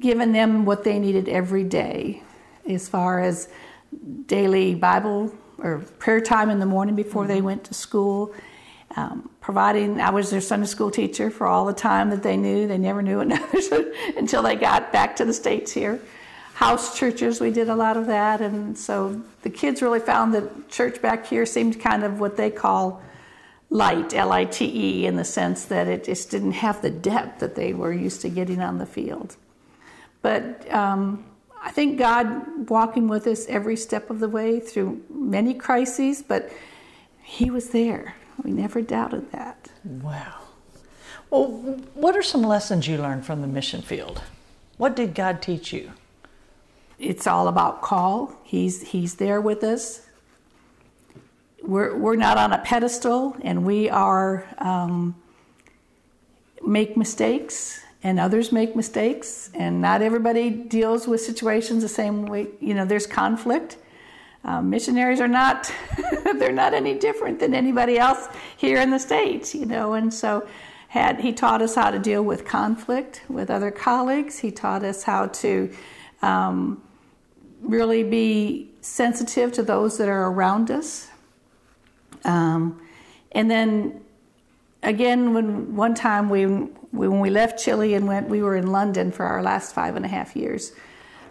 giving 0.00 0.32
them 0.32 0.64
what 0.64 0.84
they 0.84 0.98
needed 0.98 1.28
every 1.28 1.64
day 1.64 2.22
as 2.68 2.88
far 2.88 3.20
as 3.20 3.48
daily 4.26 4.74
Bible 4.74 5.32
or 5.58 5.78
prayer 5.98 6.20
time 6.20 6.50
in 6.50 6.58
the 6.58 6.66
morning 6.66 6.94
before 6.94 7.24
mm-hmm. 7.24 7.32
they 7.32 7.40
went 7.42 7.64
to 7.64 7.74
school 7.74 8.34
um, 8.96 9.30
providing, 9.40 10.00
I 10.00 10.10
was 10.10 10.30
their 10.30 10.40
Sunday 10.40 10.66
school 10.66 10.90
teacher 10.90 11.30
for 11.30 11.46
all 11.46 11.64
the 11.64 11.72
time 11.72 12.10
that 12.10 12.22
they 12.22 12.36
knew. 12.36 12.66
They 12.66 12.78
never 12.78 13.02
knew 13.02 13.20
another 13.26 13.92
until 14.16 14.42
they 14.42 14.56
got 14.56 14.92
back 14.92 15.16
to 15.16 15.24
the 15.24 15.32
States 15.32 15.72
here. 15.72 16.00
House 16.62 16.96
churches, 16.96 17.40
we 17.40 17.50
did 17.50 17.68
a 17.68 17.74
lot 17.74 17.96
of 17.96 18.06
that. 18.06 18.40
And 18.40 18.78
so 18.78 19.20
the 19.42 19.50
kids 19.50 19.82
really 19.82 20.00
found 20.00 20.32
that 20.34 20.68
church 20.68 21.02
back 21.02 21.26
here 21.26 21.44
seemed 21.44 21.80
kind 21.80 22.04
of 22.04 22.20
what 22.20 22.36
they 22.36 22.50
call 22.50 23.02
light, 23.70 24.14
L 24.14 24.32
I 24.32 24.44
T 24.44 24.64
E, 24.64 25.06
in 25.06 25.16
the 25.16 25.24
sense 25.24 25.64
that 25.66 25.88
it 25.88 26.04
just 26.04 26.30
didn't 26.30 26.52
have 26.52 26.80
the 26.80 26.90
depth 26.90 27.40
that 27.40 27.54
they 27.54 27.72
were 27.72 27.92
used 27.92 28.20
to 28.20 28.28
getting 28.28 28.60
on 28.60 28.78
the 28.78 28.86
field. 28.86 29.36
But 30.20 30.72
um, 30.72 31.24
I 31.60 31.70
think 31.72 31.98
God 31.98 32.70
walking 32.70 33.08
with 33.08 33.26
us 33.26 33.46
every 33.48 33.76
step 33.76 34.08
of 34.10 34.20
the 34.20 34.28
way 34.28 34.60
through 34.60 35.02
many 35.10 35.54
crises, 35.54 36.22
but 36.22 36.52
He 37.22 37.50
was 37.50 37.70
there 37.70 38.14
we 38.42 38.50
never 38.50 38.82
doubted 38.82 39.30
that. 39.32 39.68
Wow. 39.84 40.38
Well, 41.30 41.46
what 41.94 42.16
are 42.16 42.22
some 42.22 42.42
lessons 42.42 42.86
you 42.86 42.98
learned 42.98 43.24
from 43.24 43.40
the 43.40 43.46
mission 43.46 43.82
field? 43.82 44.22
What 44.76 44.96
did 44.96 45.14
God 45.14 45.42
teach 45.42 45.72
you? 45.72 45.92
It's 46.98 47.26
all 47.26 47.48
about 47.48 47.82
call. 47.82 48.34
He's 48.42 48.82
He's 48.82 49.16
there 49.16 49.40
with 49.40 49.64
us. 49.64 50.06
We're 51.62 51.96
we're 51.96 52.16
not 52.16 52.38
on 52.38 52.52
a 52.52 52.58
pedestal, 52.58 53.36
and 53.42 53.64
we 53.64 53.88
are 53.88 54.46
um, 54.58 55.14
make 56.64 56.96
mistakes, 56.96 57.80
and 58.02 58.18
others 58.18 58.52
make 58.52 58.74
mistakes, 58.74 59.50
and 59.54 59.80
not 59.80 60.02
everybody 60.02 60.50
deals 60.50 61.06
with 61.06 61.20
situations 61.20 61.82
the 61.82 61.88
same 61.88 62.26
way. 62.26 62.48
You 62.60 62.74
know, 62.74 62.84
there's 62.84 63.06
conflict, 63.06 63.76
um, 64.44 64.70
missionaries 64.70 65.20
are 65.20 65.28
not 65.28 65.72
they're 66.36 66.52
not 66.52 66.74
any 66.74 66.98
different 66.98 67.38
than 67.38 67.54
anybody 67.54 67.98
else 67.98 68.28
here 68.56 68.80
in 68.80 68.90
the 68.90 68.98
states 68.98 69.54
you 69.54 69.66
know 69.66 69.94
and 69.94 70.12
so 70.12 70.46
had 70.88 71.20
he 71.20 71.32
taught 71.32 71.62
us 71.62 71.74
how 71.74 71.90
to 71.90 71.98
deal 71.98 72.22
with 72.22 72.44
conflict 72.44 73.22
with 73.28 73.50
other 73.50 73.70
colleagues 73.70 74.38
he 74.38 74.50
taught 74.50 74.84
us 74.84 75.04
how 75.04 75.26
to 75.26 75.72
um, 76.22 76.82
really 77.60 78.02
be 78.02 78.70
sensitive 78.80 79.52
to 79.52 79.62
those 79.62 79.98
that 79.98 80.08
are 80.08 80.26
around 80.26 80.70
us 80.70 81.08
um, 82.24 82.80
and 83.32 83.50
then 83.50 84.00
again 84.82 85.32
when 85.32 85.74
one 85.76 85.94
time 85.94 86.28
we 86.28 86.44
when 86.44 87.20
we 87.20 87.30
left 87.30 87.62
chile 87.62 87.94
and 87.94 88.06
went 88.06 88.28
we 88.28 88.42
were 88.42 88.56
in 88.56 88.66
london 88.72 89.12
for 89.12 89.24
our 89.24 89.42
last 89.42 89.74
five 89.74 89.94
and 89.96 90.04
a 90.04 90.08
half 90.08 90.34
years 90.34 90.72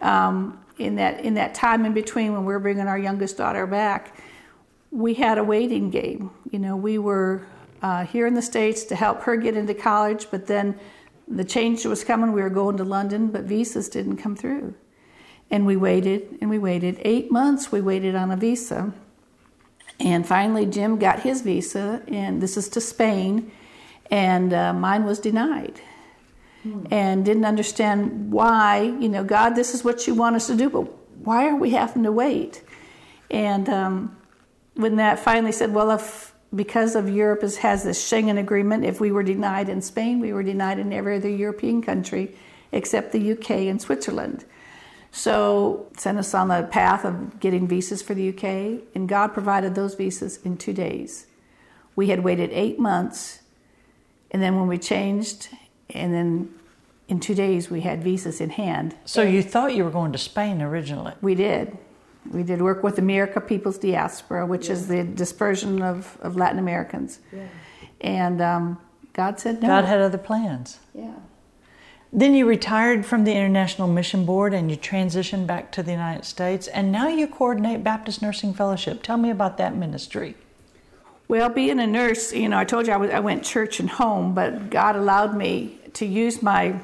um, 0.02 0.58
in 0.82 0.96
that 0.96 1.24
in 1.24 1.34
that 1.36 1.54
time 1.54 1.86
in 1.86 1.94
between 1.94 2.34
when 2.34 2.46
we 2.46 2.54
were 2.54 2.60
bringing 2.60 2.88
our 2.88 2.98
youngest 2.98 3.38
daughter 3.38 3.68
back, 3.68 4.18
we 4.92 5.14
had 5.14 5.38
a 5.38 5.44
waiting 5.44 5.90
game. 5.90 6.32
You 6.52 6.60
know, 6.60 6.76
we 6.76 6.98
were 6.98 7.46
uh, 7.82 8.06
here 8.06 8.28
in 8.28 8.34
the 8.34 8.42
states 8.42 8.84
to 8.86 8.96
help 8.96 9.22
her 9.22 9.36
get 9.36 9.56
into 9.56 9.74
college, 9.74 10.28
but 10.32 10.48
then 10.48 10.78
the 11.28 11.44
change 11.44 11.86
was 11.86 12.04
coming. 12.04 12.32
We 12.32 12.42
were 12.42 12.50
going 12.50 12.78
to 12.78 12.84
London, 12.84 13.28
but 13.28 13.44
visas 13.44 13.90
didn't 13.90 14.18
come 14.18 14.36
through, 14.36 14.74
and 15.52 15.66
we 15.66 15.76
waited 15.76 16.38
and 16.42 16.50
we 16.50 16.58
waited 16.58 17.00
eight 17.02 17.32
months. 17.32 17.72
We 17.72 17.82
waited 17.82 18.16
on 18.16 18.32
a 18.32 18.38
visa, 18.38 18.94
and 20.00 20.26
finally 20.26 20.66
Jim 20.66 20.98
got 20.98 21.20
his 21.20 21.42
visa, 21.42 22.02
and 22.08 22.42
this 22.42 22.58
is 22.58 22.70
to 22.70 22.82
Spain, 22.82 23.52
and 24.10 24.54
uh, 24.54 24.74
mine 24.74 25.06
was 25.06 25.20
denied 25.20 25.82
and 26.92 27.26
didn't 27.26 27.46
understand 27.46 28.32
why, 28.32 28.82
you 28.82 29.10
know, 29.10 29.24
God, 29.24 29.52
this 29.56 29.74
is 29.74 29.84
what 29.84 30.06
you 30.06 30.14
want 30.14 30.36
us 30.36 30.48
to 30.48 30.56
do, 30.56 30.70
but 30.70 30.82
why 31.26 31.48
are 31.48 31.56
we 31.56 31.72
having 31.72 32.04
to 32.04 32.12
wait? 32.12 32.64
And 33.30 33.68
um, 33.70 34.18
when 34.76 34.98
that 34.98 35.20
finally 35.20 35.52
said, 35.52 35.74
well, 35.74 35.92
if 35.92 36.34
because 36.54 36.96
of 36.96 37.10
Europe 37.10 37.42
has, 37.42 37.58
has 37.58 37.84
this 37.84 38.12
Schengen 38.12 38.38
agreement, 38.38 38.84
if 38.84 39.00
we 39.00 39.12
were 39.12 39.24
denied 39.24 39.70
in 39.70 39.82
Spain, 39.82 40.20
we 40.20 40.34
were 40.34 40.44
denied 40.44 40.80
in 40.80 40.92
every 40.92 41.16
other 41.16 41.30
European 41.30 41.82
country 41.82 42.36
except 42.74 43.12
the 43.12 43.32
UK 43.32 43.52
and 43.52 43.82
Switzerland. 43.82 44.46
So 45.12 45.88
sent 45.98 46.18
us 46.18 46.34
on 46.34 46.48
the 46.48 46.64
path 46.72 47.04
of 47.04 47.40
getting 47.40 47.68
visas 47.68 48.02
for 48.02 48.14
the 48.14 48.30
UK, 48.30 48.84
and 48.96 49.10
God 49.10 49.34
provided 49.34 49.76
those 49.76 49.96
visas 49.96 50.38
in 50.44 50.58
two 50.58 50.74
days. 50.74 51.28
We 51.96 52.08
had 52.08 52.24
waited 52.24 52.50
eight 52.54 52.80
months, 52.80 53.42
and 54.32 54.42
then 54.42 54.56
when 54.56 54.68
we 54.68 54.78
changed 54.78 55.50
and 55.94 56.14
then 56.14 56.54
in 57.08 57.20
two 57.20 57.36
days 57.36 57.70
we 57.70 57.82
had 57.82 58.04
visas 58.04 58.40
in 58.42 58.52
hand. 58.52 58.96
So 59.06 59.22
you 59.22 59.44
thought 59.44 59.76
you 59.76 59.84
were 59.84 59.92
going 59.92 60.12
to 60.14 60.18
Spain 60.18 60.62
originally? 60.62 61.14
We 61.22 61.36
did. 61.36 61.78
We 62.32 62.44
did 62.44 62.62
work 62.62 62.84
with 62.84 63.00
America 63.00 63.42
People's 63.42 63.78
Diaspora, 63.78 64.46
which 64.46 64.68
yeah. 64.68 64.74
is 64.74 64.88
the 64.88 65.04
dispersion 65.04 65.82
of, 65.82 66.18
of 66.22 66.36
Latin 66.36 66.60
Americans. 66.60 67.20
Yeah. 67.34 67.48
And 68.00 68.42
um, 68.42 68.82
God 69.14 69.40
said 69.40 69.62
no. 69.62 69.68
God 69.68 69.86
had 69.86 70.00
other 70.00 70.18
plans. 70.18 70.80
Yeah. 70.94 71.14
Then 72.14 72.34
you 72.34 72.46
retired 72.46 73.06
from 73.06 73.24
the 73.24 73.32
International 73.32 73.88
Mission 73.88 74.26
Board 74.26 74.54
and 74.54 74.70
you 74.70 74.76
transitioned 74.76 75.48
back 75.48 75.72
to 75.72 75.84
the 75.84 75.92
United 75.92 76.26
States, 76.26 76.68
and 76.68 76.92
now 76.92 77.08
you 77.08 77.26
coordinate 77.26 77.86
Baptist 77.86 78.22
Nursing 78.22 78.54
Fellowship. 78.54 79.02
Tell 79.02 79.18
me 79.18 79.30
about 79.30 79.58
that 79.58 79.76
ministry. 79.76 80.36
Well, 81.30 81.48
being 81.48 81.80
a 81.80 81.88
nurse, 81.88 82.34
you 82.34 82.50
know, 82.50 82.58
I 82.58 82.66
told 82.66 82.88
you 82.88 82.94
I, 82.94 82.98
was, 82.98 83.12
I 83.12 83.22
went 83.22 83.46
church 83.46 83.80
and 83.80 83.90
home, 83.90 84.34
but 84.34 84.70
God 84.70 84.98
allowed 84.98 85.38
me 85.38 85.80
to 85.94 86.06
use 86.06 86.42
my 86.42 86.78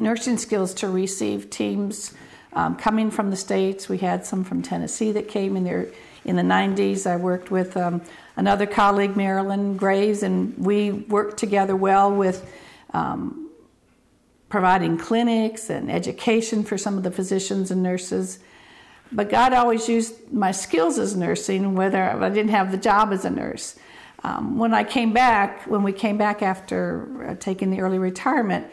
nursing 0.00 0.36
skills 0.36 0.74
to 0.74 0.88
receive 0.88 1.50
teams 1.50 2.12
um, 2.52 2.74
coming 2.74 3.12
from 3.12 3.30
the 3.30 3.36
States. 3.36 3.88
We 3.88 3.98
had 3.98 4.26
some 4.26 4.42
from 4.42 4.62
Tennessee 4.62 5.12
that 5.12 5.28
came 5.28 5.56
in 5.56 5.62
there 5.62 5.86
in 6.24 6.34
the 6.34 6.42
90s. 6.42 7.06
I 7.06 7.14
worked 7.14 7.52
with 7.52 7.76
um, 7.76 8.02
another 8.34 8.66
colleague, 8.66 9.16
Marilyn 9.16 9.76
Graves, 9.76 10.24
and 10.24 10.58
we 10.58 10.90
worked 10.90 11.36
together 11.36 11.76
well 11.76 12.12
with 12.12 12.52
um, 12.92 13.49
providing 14.50 14.98
clinics 14.98 15.70
and 15.70 15.90
education 15.90 16.62
for 16.62 16.76
some 16.76 16.98
of 16.98 17.02
the 17.02 17.10
physicians 17.10 17.70
and 17.70 17.82
nurses. 17.82 18.40
But 19.10 19.30
God 19.30 19.54
always 19.54 19.88
used 19.88 20.32
my 20.32 20.52
skills 20.52 20.98
as 20.98 21.16
nursing, 21.16 21.74
whether 21.74 22.02
I 22.02 22.28
didn't 22.28 22.50
have 22.50 22.70
the 22.70 22.76
job 22.76 23.12
as 23.12 23.24
a 23.24 23.30
nurse. 23.30 23.76
Um, 24.22 24.58
when 24.58 24.74
I 24.74 24.84
came 24.84 25.12
back, 25.12 25.62
when 25.62 25.82
we 25.82 25.92
came 25.92 26.18
back 26.18 26.42
after 26.42 27.30
uh, 27.30 27.34
taking 27.36 27.70
the 27.70 27.80
early 27.80 27.98
retirement, 27.98 28.66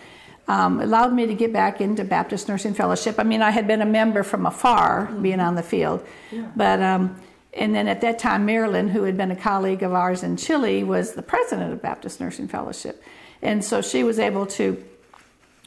um, 0.48 0.80
allowed 0.80 1.14
me 1.14 1.26
to 1.26 1.34
get 1.34 1.52
back 1.54 1.82
into 1.82 2.04
Baptist 2.04 2.48
Nursing 2.48 2.74
Fellowship. 2.74 3.20
I 3.20 3.24
mean, 3.24 3.42
I 3.42 3.52
had 3.52 3.68
been 3.68 3.82
a 3.82 3.86
member 3.86 4.24
from 4.24 4.46
afar, 4.46 5.06
being 5.22 5.40
on 5.40 5.56
the 5.56 5.64
field, 5.64 6.06
yeah. 6.32 6.50
but 6.56 6.82
um, 6.82 7.20
and 7.54 7.74
then 7.74 7.88
at 7.88 8.02
that 8.02 8.20
time, 8.20 8.46
Marilyn, 8.46 8.90
who 8.90 9.04
had 9.04 9.18
been 9.18 9.32
a 9.32 9.36
colleague 9.36 9.84
of 9.84 9.94
ours 9.94 10.24
in 10.24 10.38
Chile, 10.38 10.84
was 10.84 11.14
the 11.14 11.22
president 11.22 11.74
of 11.74 11.82
Baptist 11.82 12.20
Nursing 12.20 12.48
Fellowship, 12.48 13.04
and 13.42 13.64
so 13.64 13.82
she 13.82 14.04
was 14.04 14.20
able 14.20 14.46
to, 14.46 14.84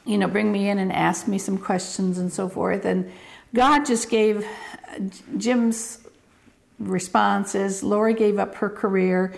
you 0.05 0.19
know, 0.19 0.29
bring 0.29 0.51
me 0.51 0.69
in 0.69 0.79
and 0.79 0.93
ask 0.93 1.29
me 1.29 1.39
some 1.39 1.59
questions 1.59 2.19
and 2.19 2.33
so 2.33 2.49
forth. 2.49 2.85
And 2.85 3.11
God 3.55 3.85
just 3.85 4.09
gave 4.11 4.45
uh, 4.45 4.99
Jim's 5.37 5.99
responses. 6.79 7.83
Lori 7.83 8.15
gave 8.15 8.39
up 8.39 8.57
her 8.57 8.71
career 8.71 9.35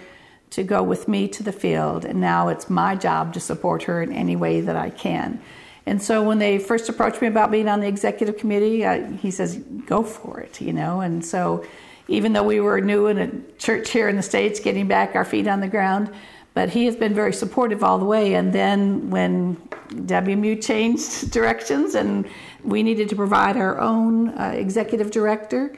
to 0.50 0.62
go 0.62 0.82
with 0.82 1.08
me 1.08 1.28
to 1.28 1.42
the 1.42 1.52
field, 1.52 2.04
and 2.04 2.20
now 2.20 2.48
it's 2.48 2.68
my 2.68 2.94
job 2.94 3.32
to 3.32 3.40
support 3.40 3.84
her 3.84 4.02
in 4.02 4.12
any 4.12 4.36
way 4.36 4.60
that 4.60 4.76
I 4.76 4.90
can. 4.90 5.40
And 5.86 6.00
so 6.00 6.22
when 6.22 6.38
they 6.38 6.58
first 6.58 6.88
approached 6.88 7.20
me 7.20 7.28
about 7.28 7.50
being 7.50 7.68
on 7.68 7.80
the 7.80 7.88
executive 7.88 8.36
committee, 8.36 8.86
I, 8.86 9.10
he 9.12 9.30
says, 9.30 9.56
"Go 9.86 10.02
for 10.02 10.40
it," 10.40 10.60
you 10.60 10.72
know. 10.72 11.00
And 11.00 11.24
so, 11.24 11.64
even 12.06 12.34
though 12.34 12.42
we 12.44 12.60
were 12.60 12.80
new 12.80 13.06
in 13.06 13.18
a 13.18 13.30
church 13.58 13.90
here 13.90 14.08
in 14.08 14.16
the 14.16 14.22
states, 14.22 14.60
getting 14.60 14.86
back 14.86 15.16
our 15.16 15.24
feet 15.24 15.48
on 15.48 15.60
the 15.60 15.68
ground, 15.68 16.10
but 16.54 16.68
he 16.68 16.84
has 16.84 16.94
been 16.94 17.14
very 17.14 17.32
supportive 17.32 17.82
all 17.82 17.98
the 17.98 18.04
way. 18.04 18.34
And 18.34 18.52
then 18.52 19.10
when 19.10 19.56
WMU 19.92 20.62
changed 20.62 21.30
directions 21.38 21.94
and 21.94 22.26
we 22.64 22.82
needed 22.82 23.08
to 23.08 23.16
provide 23.16 23.56
our 23.56 23.78
own 23.80 24.30
uh, 24.30 24.52
executive 24.54 25.10
director, 25.10 25.74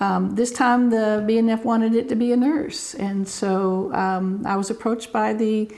um, 0.00 0.34
this 0.34 0.50
time 0.50 0.88
the 0.88 1.22
BNF 1.28 1.62
wanted 1.62 1.94
it 1.94 2.08
to 2.08 2.14
be 2.14 2.32
a 2.32 2.36
nurse, 2.36 2.94
and 2.94 3.28
so 3.28 3.92
um, 3.92 4.42
I 4.46 4.56
was 4.56 4.70
approached 4.70 5.12
by 5.12 5.34
the 5.34 5.70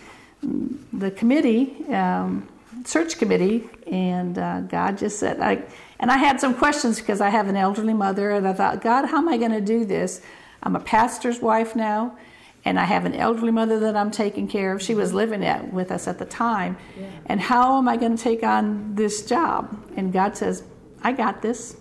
the 0.93 1.11
committee, 1.11 1.85
um, 1.89 2.49
search 2.85 3.19
committee, 3.19 3.69
and 3.91 4.39
uh, 4.39 4.61
God 4.61 4.99
just 4.99 5.19
said, 5.19 5.41
I, 5.41 5.63
and 6.01 6.11
I 6.11 6.17
had 6.17 6.41
some 6.41 6.55
questions 6.55 6.99
because 6.99 7.21
I 7.21 7.29
have 7.29 7.49
an 7.49 7.57
elderly 7.57 7.95
mother, 7.95 8.31
and 8.31 8.47
I 8.47 8.53
thought, 8.53 8.81
God, 8.81 9.07
how 9.07 9.19
am 9.19 9.29
I 9.29 9.37
going 9.37 9.53
to 9.53 9.61
do 9.61 9.85
this? 9.85 10.21
I'm 10.63 10.77
a 10.77 10.81
pastor's 10.81 11.41
wife 11.41 11.75
now, 11.77 12.17
and 12.65 12.79
I 12.79 12.85
have 12.85 13.05
an 13.05 13.15
elderly 13.15 13.51
mother 13.51 13.81
that 13.81 13.97
I'm 13.97 14.11
taking 14.11 14.47
care 14.47 14.73
of. 14.73 14.83
She 14.83 14.95
was 14.95 15.13
living 15.13 15.45
at, 15.45 15.73
with 15.73 15.91
us 15.91 16.07
at 16.07 16.19
the 16.19 16.25
time. 16.25 16.77
Yeah. 16.99 17.07
And 17.27 17.41
how 17.41 17.79
am 17.79 17.89
I 17.89 17.97
going 17.97 18.17
to 18.17 18.23
take 18.23 18.45
on 18.45 18.95
this 18.95 19.27
job? 19.27 19.77
And 19.97 20.13
God 20.13 20.37
says, 20.37 20.63
I 21.03 21.13
got 21.13 21.43
this. 21.43 21.77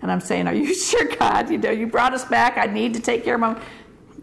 And 0.00 0.10
I'm 0.10 0.20
saying, 0.20 0.46
Are 0.46 0.54
you 0.54 0.74
sure, 0.74 1.04
God? 1.16 1.50
You 1.50 1.58
know, 1.58 1.70
you 1.70 1.86
brought 1.86 2.14
us 2.14 2.24
back. 2.24 2.56
I 2.56 2.66
need 2.66 2.94
to 2.94 3.00
take 3.00 3.24
care 3.24 3.34
of 3.34 3.40
my. 3.40 3.60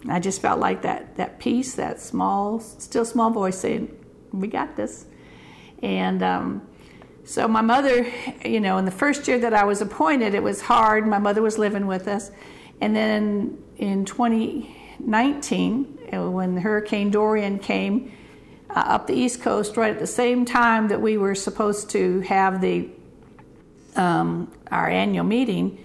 I 0.07 0.19
just 0.19 0.39
felt 0.41 0.59
like 0.59 0.83
that 0.83 1.15
that 1.15 1.39
peace, 1.39 1.75
that 1.75 1.99
small, 1.99 2.59
still 2.59 3.05
small 3.05 3.31
voice 3.31 3.57
saying, 3.57 3.91
"We 4.31 4.47
got 4.47 4.75
this." 4.75 5.07
And 5.81 6.21
um, 6.21 6.67
so 7.23 7.47
my 7.47 7.61
mother, 7.61 8.05
you 8.45 8.59
know, 8.59 8.77
in 8.77 8.85
the 8.85 8.91
first 8.91 9.27
year 9.27 9.39
that 9.39 9.53
I 9.53 9.65
was 9.65 9.81
appointed, 9.81 10.35
it 10.35 10.43
was 10.43 10.61
hard. 10.61 11.07
My 11.07 11.17
mother 11.17 11.41
was 11.41 11.57
living 11.57 11.87
with 11.87 12.07
us, 12.07 12.29
and 12.81 12.95
then 12.95 13.57
in 13.77 14.05
20 14.05 14.84
19, 14.99 16.09
uh, 16.13 16.29
when 16.29 16.57
Hurricane 16.57 17.11
Dorian 17.11 17.59
came 17.59 18.11
uh, 18.69 18.73
up 18.79 19.07
the 19.07 19.13
East 19.13 19.41
Coast, 19.41 19.77
right 19.77 19.91
at 19.91 19.99
the 19.99 20.07
same 20.07 20.45
time 20.45 20.87
that 20.89 21.01
we 21.01 21.17
were 21.17 21.35
supposed 21.35 21.89
to 21.91 22.21
have 22.21 22.61
the 22.61 22.89
um, 23.95 24.51
our 24.71 24.89
annual 24.89 25.23
meeting, 25.23 25.77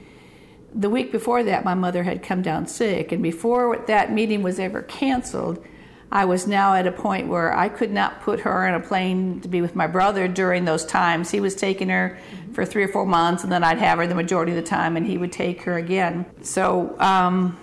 the 0.74 0.90
week 0.90 1.12
before 1.12 1.42
that, 1.44 1.64
my 1.64 1.74
mother 1.74 2.02
had 2.02 2.22
come 2.22 2.42
down 2.42 2.66
sick, 2.66 3.12
and 3.12 3.22
before 3.22 3.78
that 3.86 4.12
meeting 4.12 4.42
was 4.42 4.58
ever 4.58 4.82
canceled, 4.82 5.64
I 6.12 6.24
was 6.24 6.46
now 6.46 6.74
at 6.74 6.86
a 6.86 6.92
point 6.92 7.28
where 7.28 7.56
I 7.56 7.68
could 7.68 7.92
not 7.92 8.20
put 8.22 8.40
her 8.40 8.66
in 8.66 8.74
a 8.74 8.80
plane 8.80 9.40
to 9.42 9.48
be 9.48 9.60
with 9.60 9.76
my 9.76 9.86
brother 9.86 10.26
during 10.26 10.64
those 10.64 10.84
times. 10.84 11.30
He 11.30 11.38
was 11.38 11.54
taking 11.54 11.88
her 11.88 12.18
for 12.52 12.64
three 12.64 12.82
or 12.82 12.88
four 12.88 13.06
months, 13.06 13.44
and 13.44 13.52
then 13.52 13.62
I'd 13.62 13.78
have 13.78 13.98
her 13.98 14.06
the 14.06 14.14
majority 14.14 14.52
of 14.52 14.56
the 14.56 14.68
time, 14.68 14.96
and 14.96 15.06
he 15.06 15.18
would 15.18 15.32
take 15.32 15.62
her 15.62 15.76
again. 15.76 16.26
So. 16.42 16.96
Um, 16.98 17.58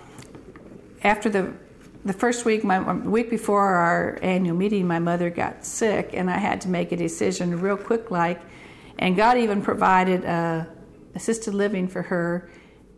after 1.03 1.29
the 1.29 1.53
the 2.05 2.13
first 2.13 2.45
week, 2.45 2.63
my 2.63 2.93
week 2.93 3.29
before 3.29 3.65
our 3.65 4.17
annual 4.21 4.55
meeting, 4.55 4.87
my 4.87 4.99
mother 4.99 5.29
got 5.29 5.65
sick, 5.65 6.11
and 6.13 6.29
I 6.29 6.37
had 6.37 6.61
to 6.61 6.69
make 6.69 6.93
a 6.93 6.95
decision 6.95 7.59
real 7.59 7.75
quick, 7.75 8.11
like 8.11 8.39
and 8.99 9.15
God 9.15 9.37
even 9.37 9.61
provided 9.61 10.25
uh, 10.25 10.65
assisted 11.15 11.53
living 11.53 11.87
for 11.87 12.01
her 12.03 12.49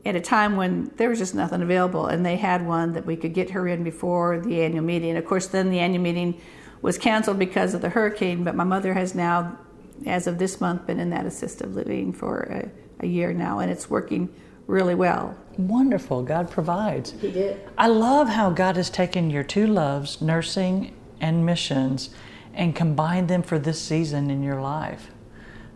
at 0.06 0.16
a 0.16 0.22
time 0.22 0.56
when 0.56 0.92
there 0.96 1.10
was 1.10 1.20
just 1.20 1.36
nothing 1.36 1.62
available. 1.62 2.08
And 2.08 2.26
they 2.26 2.38
had 2.38 2.66
one 2.66 2.94
that 2.94 3.06
we 3.06 3.16
could 3.16 3.34
get 3.34 3.50
her 3.52 3.68
in 3.68 3.84
before 3.84 4.40
the 4.40 4.62
annual 4.62 4.84
meeting. 4.84 5.18
Of 5.18 5.26
course, 5.26 5.48
then 5.48 5.70
the 5.70 5.80
annual 5.80 6.04
meeting 6.04 6.40
was 6.82 6.98
canceled 6.98 7.38
because 7.38 7.74
of 7.74 7.82
the 7.82 7.90
hurricane, 7.90 8.44
but 8.44 8.56
my 8.56 8.64
mother 8.64 8.94
has 8.94 9.14
now, 9.14 9.58
as 10.06 10.28
of 10.28 10.38
this 10.38 10.62
month, 10.62 10.88
been 10.88 11.00
in 11.00 11.10
that 11.10 11.26
assisted 11.26 11.76
living 11.76 12.14
for 12.14 12.44
a, 12.44 13.04
a 13.04 13.08
year 13.08 13.34
now, 13.34 13.60
and 13.60 13.70
it's 13.70 13.90
working 13.90 14.34
really 14.70 14.96
well. 14.96 15.36
Wonderful. 15.58 16.22
God 16.24 16.50
provides. 16.50 17.12
He 17.20 17.32
did. 17.32 17.60
I 17.78 17.88
love 17.88 18.30
how 18.30 18.52
God 18.52 18.78
has 18.78 18.90
taken 18.90 19.30
your 19.30 19.44
two 19.44 19.68
loves, 19.68 20.22
nursing 20.22 20.94
and 21.20 21.46
missions, 21.46 22.12
and 22.54 22.76
combined 22.76 23.28
them 23.28 23.42
for 23.42 23.60
this 23.60 23.82
season 23.82 24.30
in 24.30 24.44
your 24.44 24.62
life. 24.62 25.12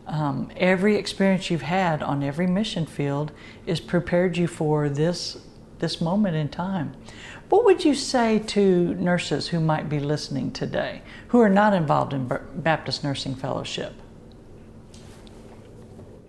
Um, 0.05 0.51
every 0.55 0.95
experience 0.95 1.49
you've 1.49 1.63
had 1.63 2.03
on 2.03 2.23
every 2.23 2.47
mission 2.47 2.85
field 2.85 3.31
is 3.65 3.79
prepared 3.79 4.37
you 4.37 4.47
for 4.47 4.89
this 4.89 5.37
this 5.79 5.99
moment 5.99 6.35
in 6.35 6.47
time. 6.47 6.95
What 7.49 7.65
would 7.65 7.83
you 7.83 7.93
say 7.93 8.39
to 8.39 8.93
nurses 8.95 9.49
who 9.49 9.59
might 9.59 9.89
be 9.89 9.99
listening 9.99 10.51
today 10.51 11.01
who 11.27 11.41
are 11.41 11.49
not 11.49 11.73
involved 11.73 12.13
in 12.13 12.31
Baptist 12.55 13.03
Nursing 13.03 13.35
Fellowship? 13.35 13.93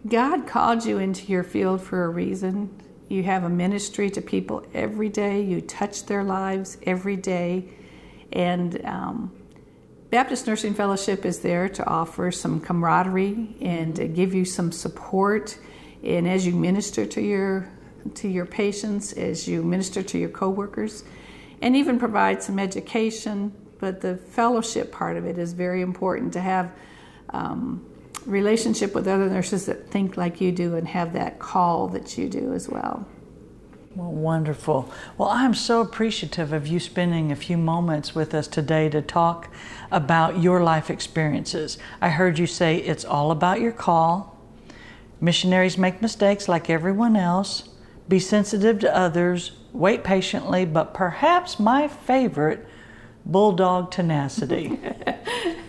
God 0.06 0.46
called 0.46 0.84
you 0.84 0.98
into 0.98 1.32
your 1.32 1.42
field 1.42 1.80
for 1.80 2.04
a 2.04 2.08
reason. 2.08 2.82
You 3.08 3.22
have 3.22 3.44
a 3.44 3.48
ministry 3.48 4.10
to 4.10 4.20
people 4.20 4.66
every 4.74 5.08
day. 5.08 5.40
You 5.42 5.62
touch 5.62 6.04
their 6.04 6.22
lives 6.22 6.76
every 6.82 7.16
day, 7.16 7.70
and 8.32 8.84
um, 8.84 9.32
Baptist 10.10 10.46
Nursing 10.46 10.74
Fellowship 10.74 11.24
is 11.24 11.40
there 11.40 11.68
to 11.70 11.86
offer 11.86 12.30
some 12.30 12.60
camaraderie 12.60 13.56
and 13.60 13.96
to 13.96 14.06
give 14.06 14.34
you 14.34 14.44
some 14.44 14.72
support. 14.72 15.58
And 16.02 16.28
as 16.28 16.46
you 16.46 16.52
minister 16.54 17.06
to 17.06 17.22
your 17.22 17.68
to 18.14 18.28
your 18.28 18.44
patients, 18.44 19.14
as 19.14 19.48
you 19.48 19.62
minister 19.62 20.02
to 20.02 20.18
your 20.18 20.28
coworkers, 20.28 21.04
and 21.62 21.74
even 21.74 21.98
provide 21.98 22.42
some 22.42 22.58
education. 22.58 23.52
But 23.78 24.02
the 24.02 24.16
fellowship 24.16 24.92
part 24.92 25.16
of 25.16 25.24
it 25.24 25.38
is 25.38 25.54
very 25.54 25.80
important 25.80 26.34
to 26.34 26.40
have 26.40 26.72
um, 27.30 27.84
relationship 28.26 28.94
with 28.94 29.06
other 29.06 29.28
nurses 29.28 29.66
that 29.66 29.90
think 29.90 30.16
like 30.16 30.40
you 30.40 30.52
do 30.52 30.76
and 30.76 30.88
have 30.88 31.12
that 31.12 31.38
call 31.38 31.88
that 31.88 32.16
you 32.16 32.28
do 32.28 32.52
as 32.52 32.68
well. 32.68 33.06
Well, 33.94 34.10
wonderful. 34.10 34.90
Well, 35.16 35.28
I'm 35.28 35.54
so 35.54 35.80
appreciative 35.80 36.52
of 36.52 36.66
you 36.66 36.80
spending 36.80 37.30
a 37.30 37.36
few 37.36 37.56
moments 37.56 38.12
with 38.12 38.34
us 38.34 38.48
today 38.48 38.88
to 38.88 39.00
talk 39.00 39.48
about 39.92 40.42
your 40.42 40.64
life 40.64 40.90
experiences. 40.90 41.78
I 42.00 42.08
heard 42.08 42.36
you 42.38 42.48
say 42.48 42.78
it's 42.78 43.04
all 43.04 43.30
about 43.30 43.60
your 43.60 43.70
call. 43.70 44.36
Missionaries 45.20 45.78
make 45.78 46.02
mistakes 46.02 46.48
like 46.48 46.68
everyone 46.68 47.14
else. 47.14 47.68
Be 48.08 48.18
sensitive 48.18 48.80
to 48.80 48.96
others. 48.96 49.52
Wait 49.72 50.02
patiently, 50.02 50.64
but 50.64 50.92
perhaps 50.92 51.60
my 51.60 51.86
favorite, 51.86 52.66
bulldog 53.24 53.92
tenacity. 53.92 54.80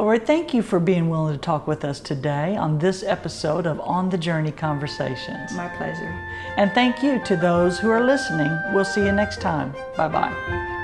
Lord, 0.00 0.26
thank 0.26 0.54
you 0.54 0.62
for 0.62 0.80
being 0.80 1.10
willing 1.10 1.34
to 1.34 1.38
talk 1.38 1.66
with 1.66 1.84
us 1.84 2.00
today 2.00 2.56
on 2.56 2.78
this 2.78 3.02
episode 3.02 3.66
of 3.66 3.78
On 3.80 4.08
the 4.08 4.16
Journey 4.16 4.50
Conversations. 4.50 5.52
My 5.52 5.68
pleasure. 5.68 6.08
And 6.56 6.72
thank 6.72 7.02
you 7.02 7.22
to 7.24 7.36
those 7.36 7.78
who 7.78 7.90
are 7.90 8.02
listening. 8.02 8.50
We'll 8.72 8.86
see 8.86 9.04
you 9.04 9.12
next 9.12 9.42
time. 9.42 9.74
Bye 9.98 10.08
bye. 10.08 10.76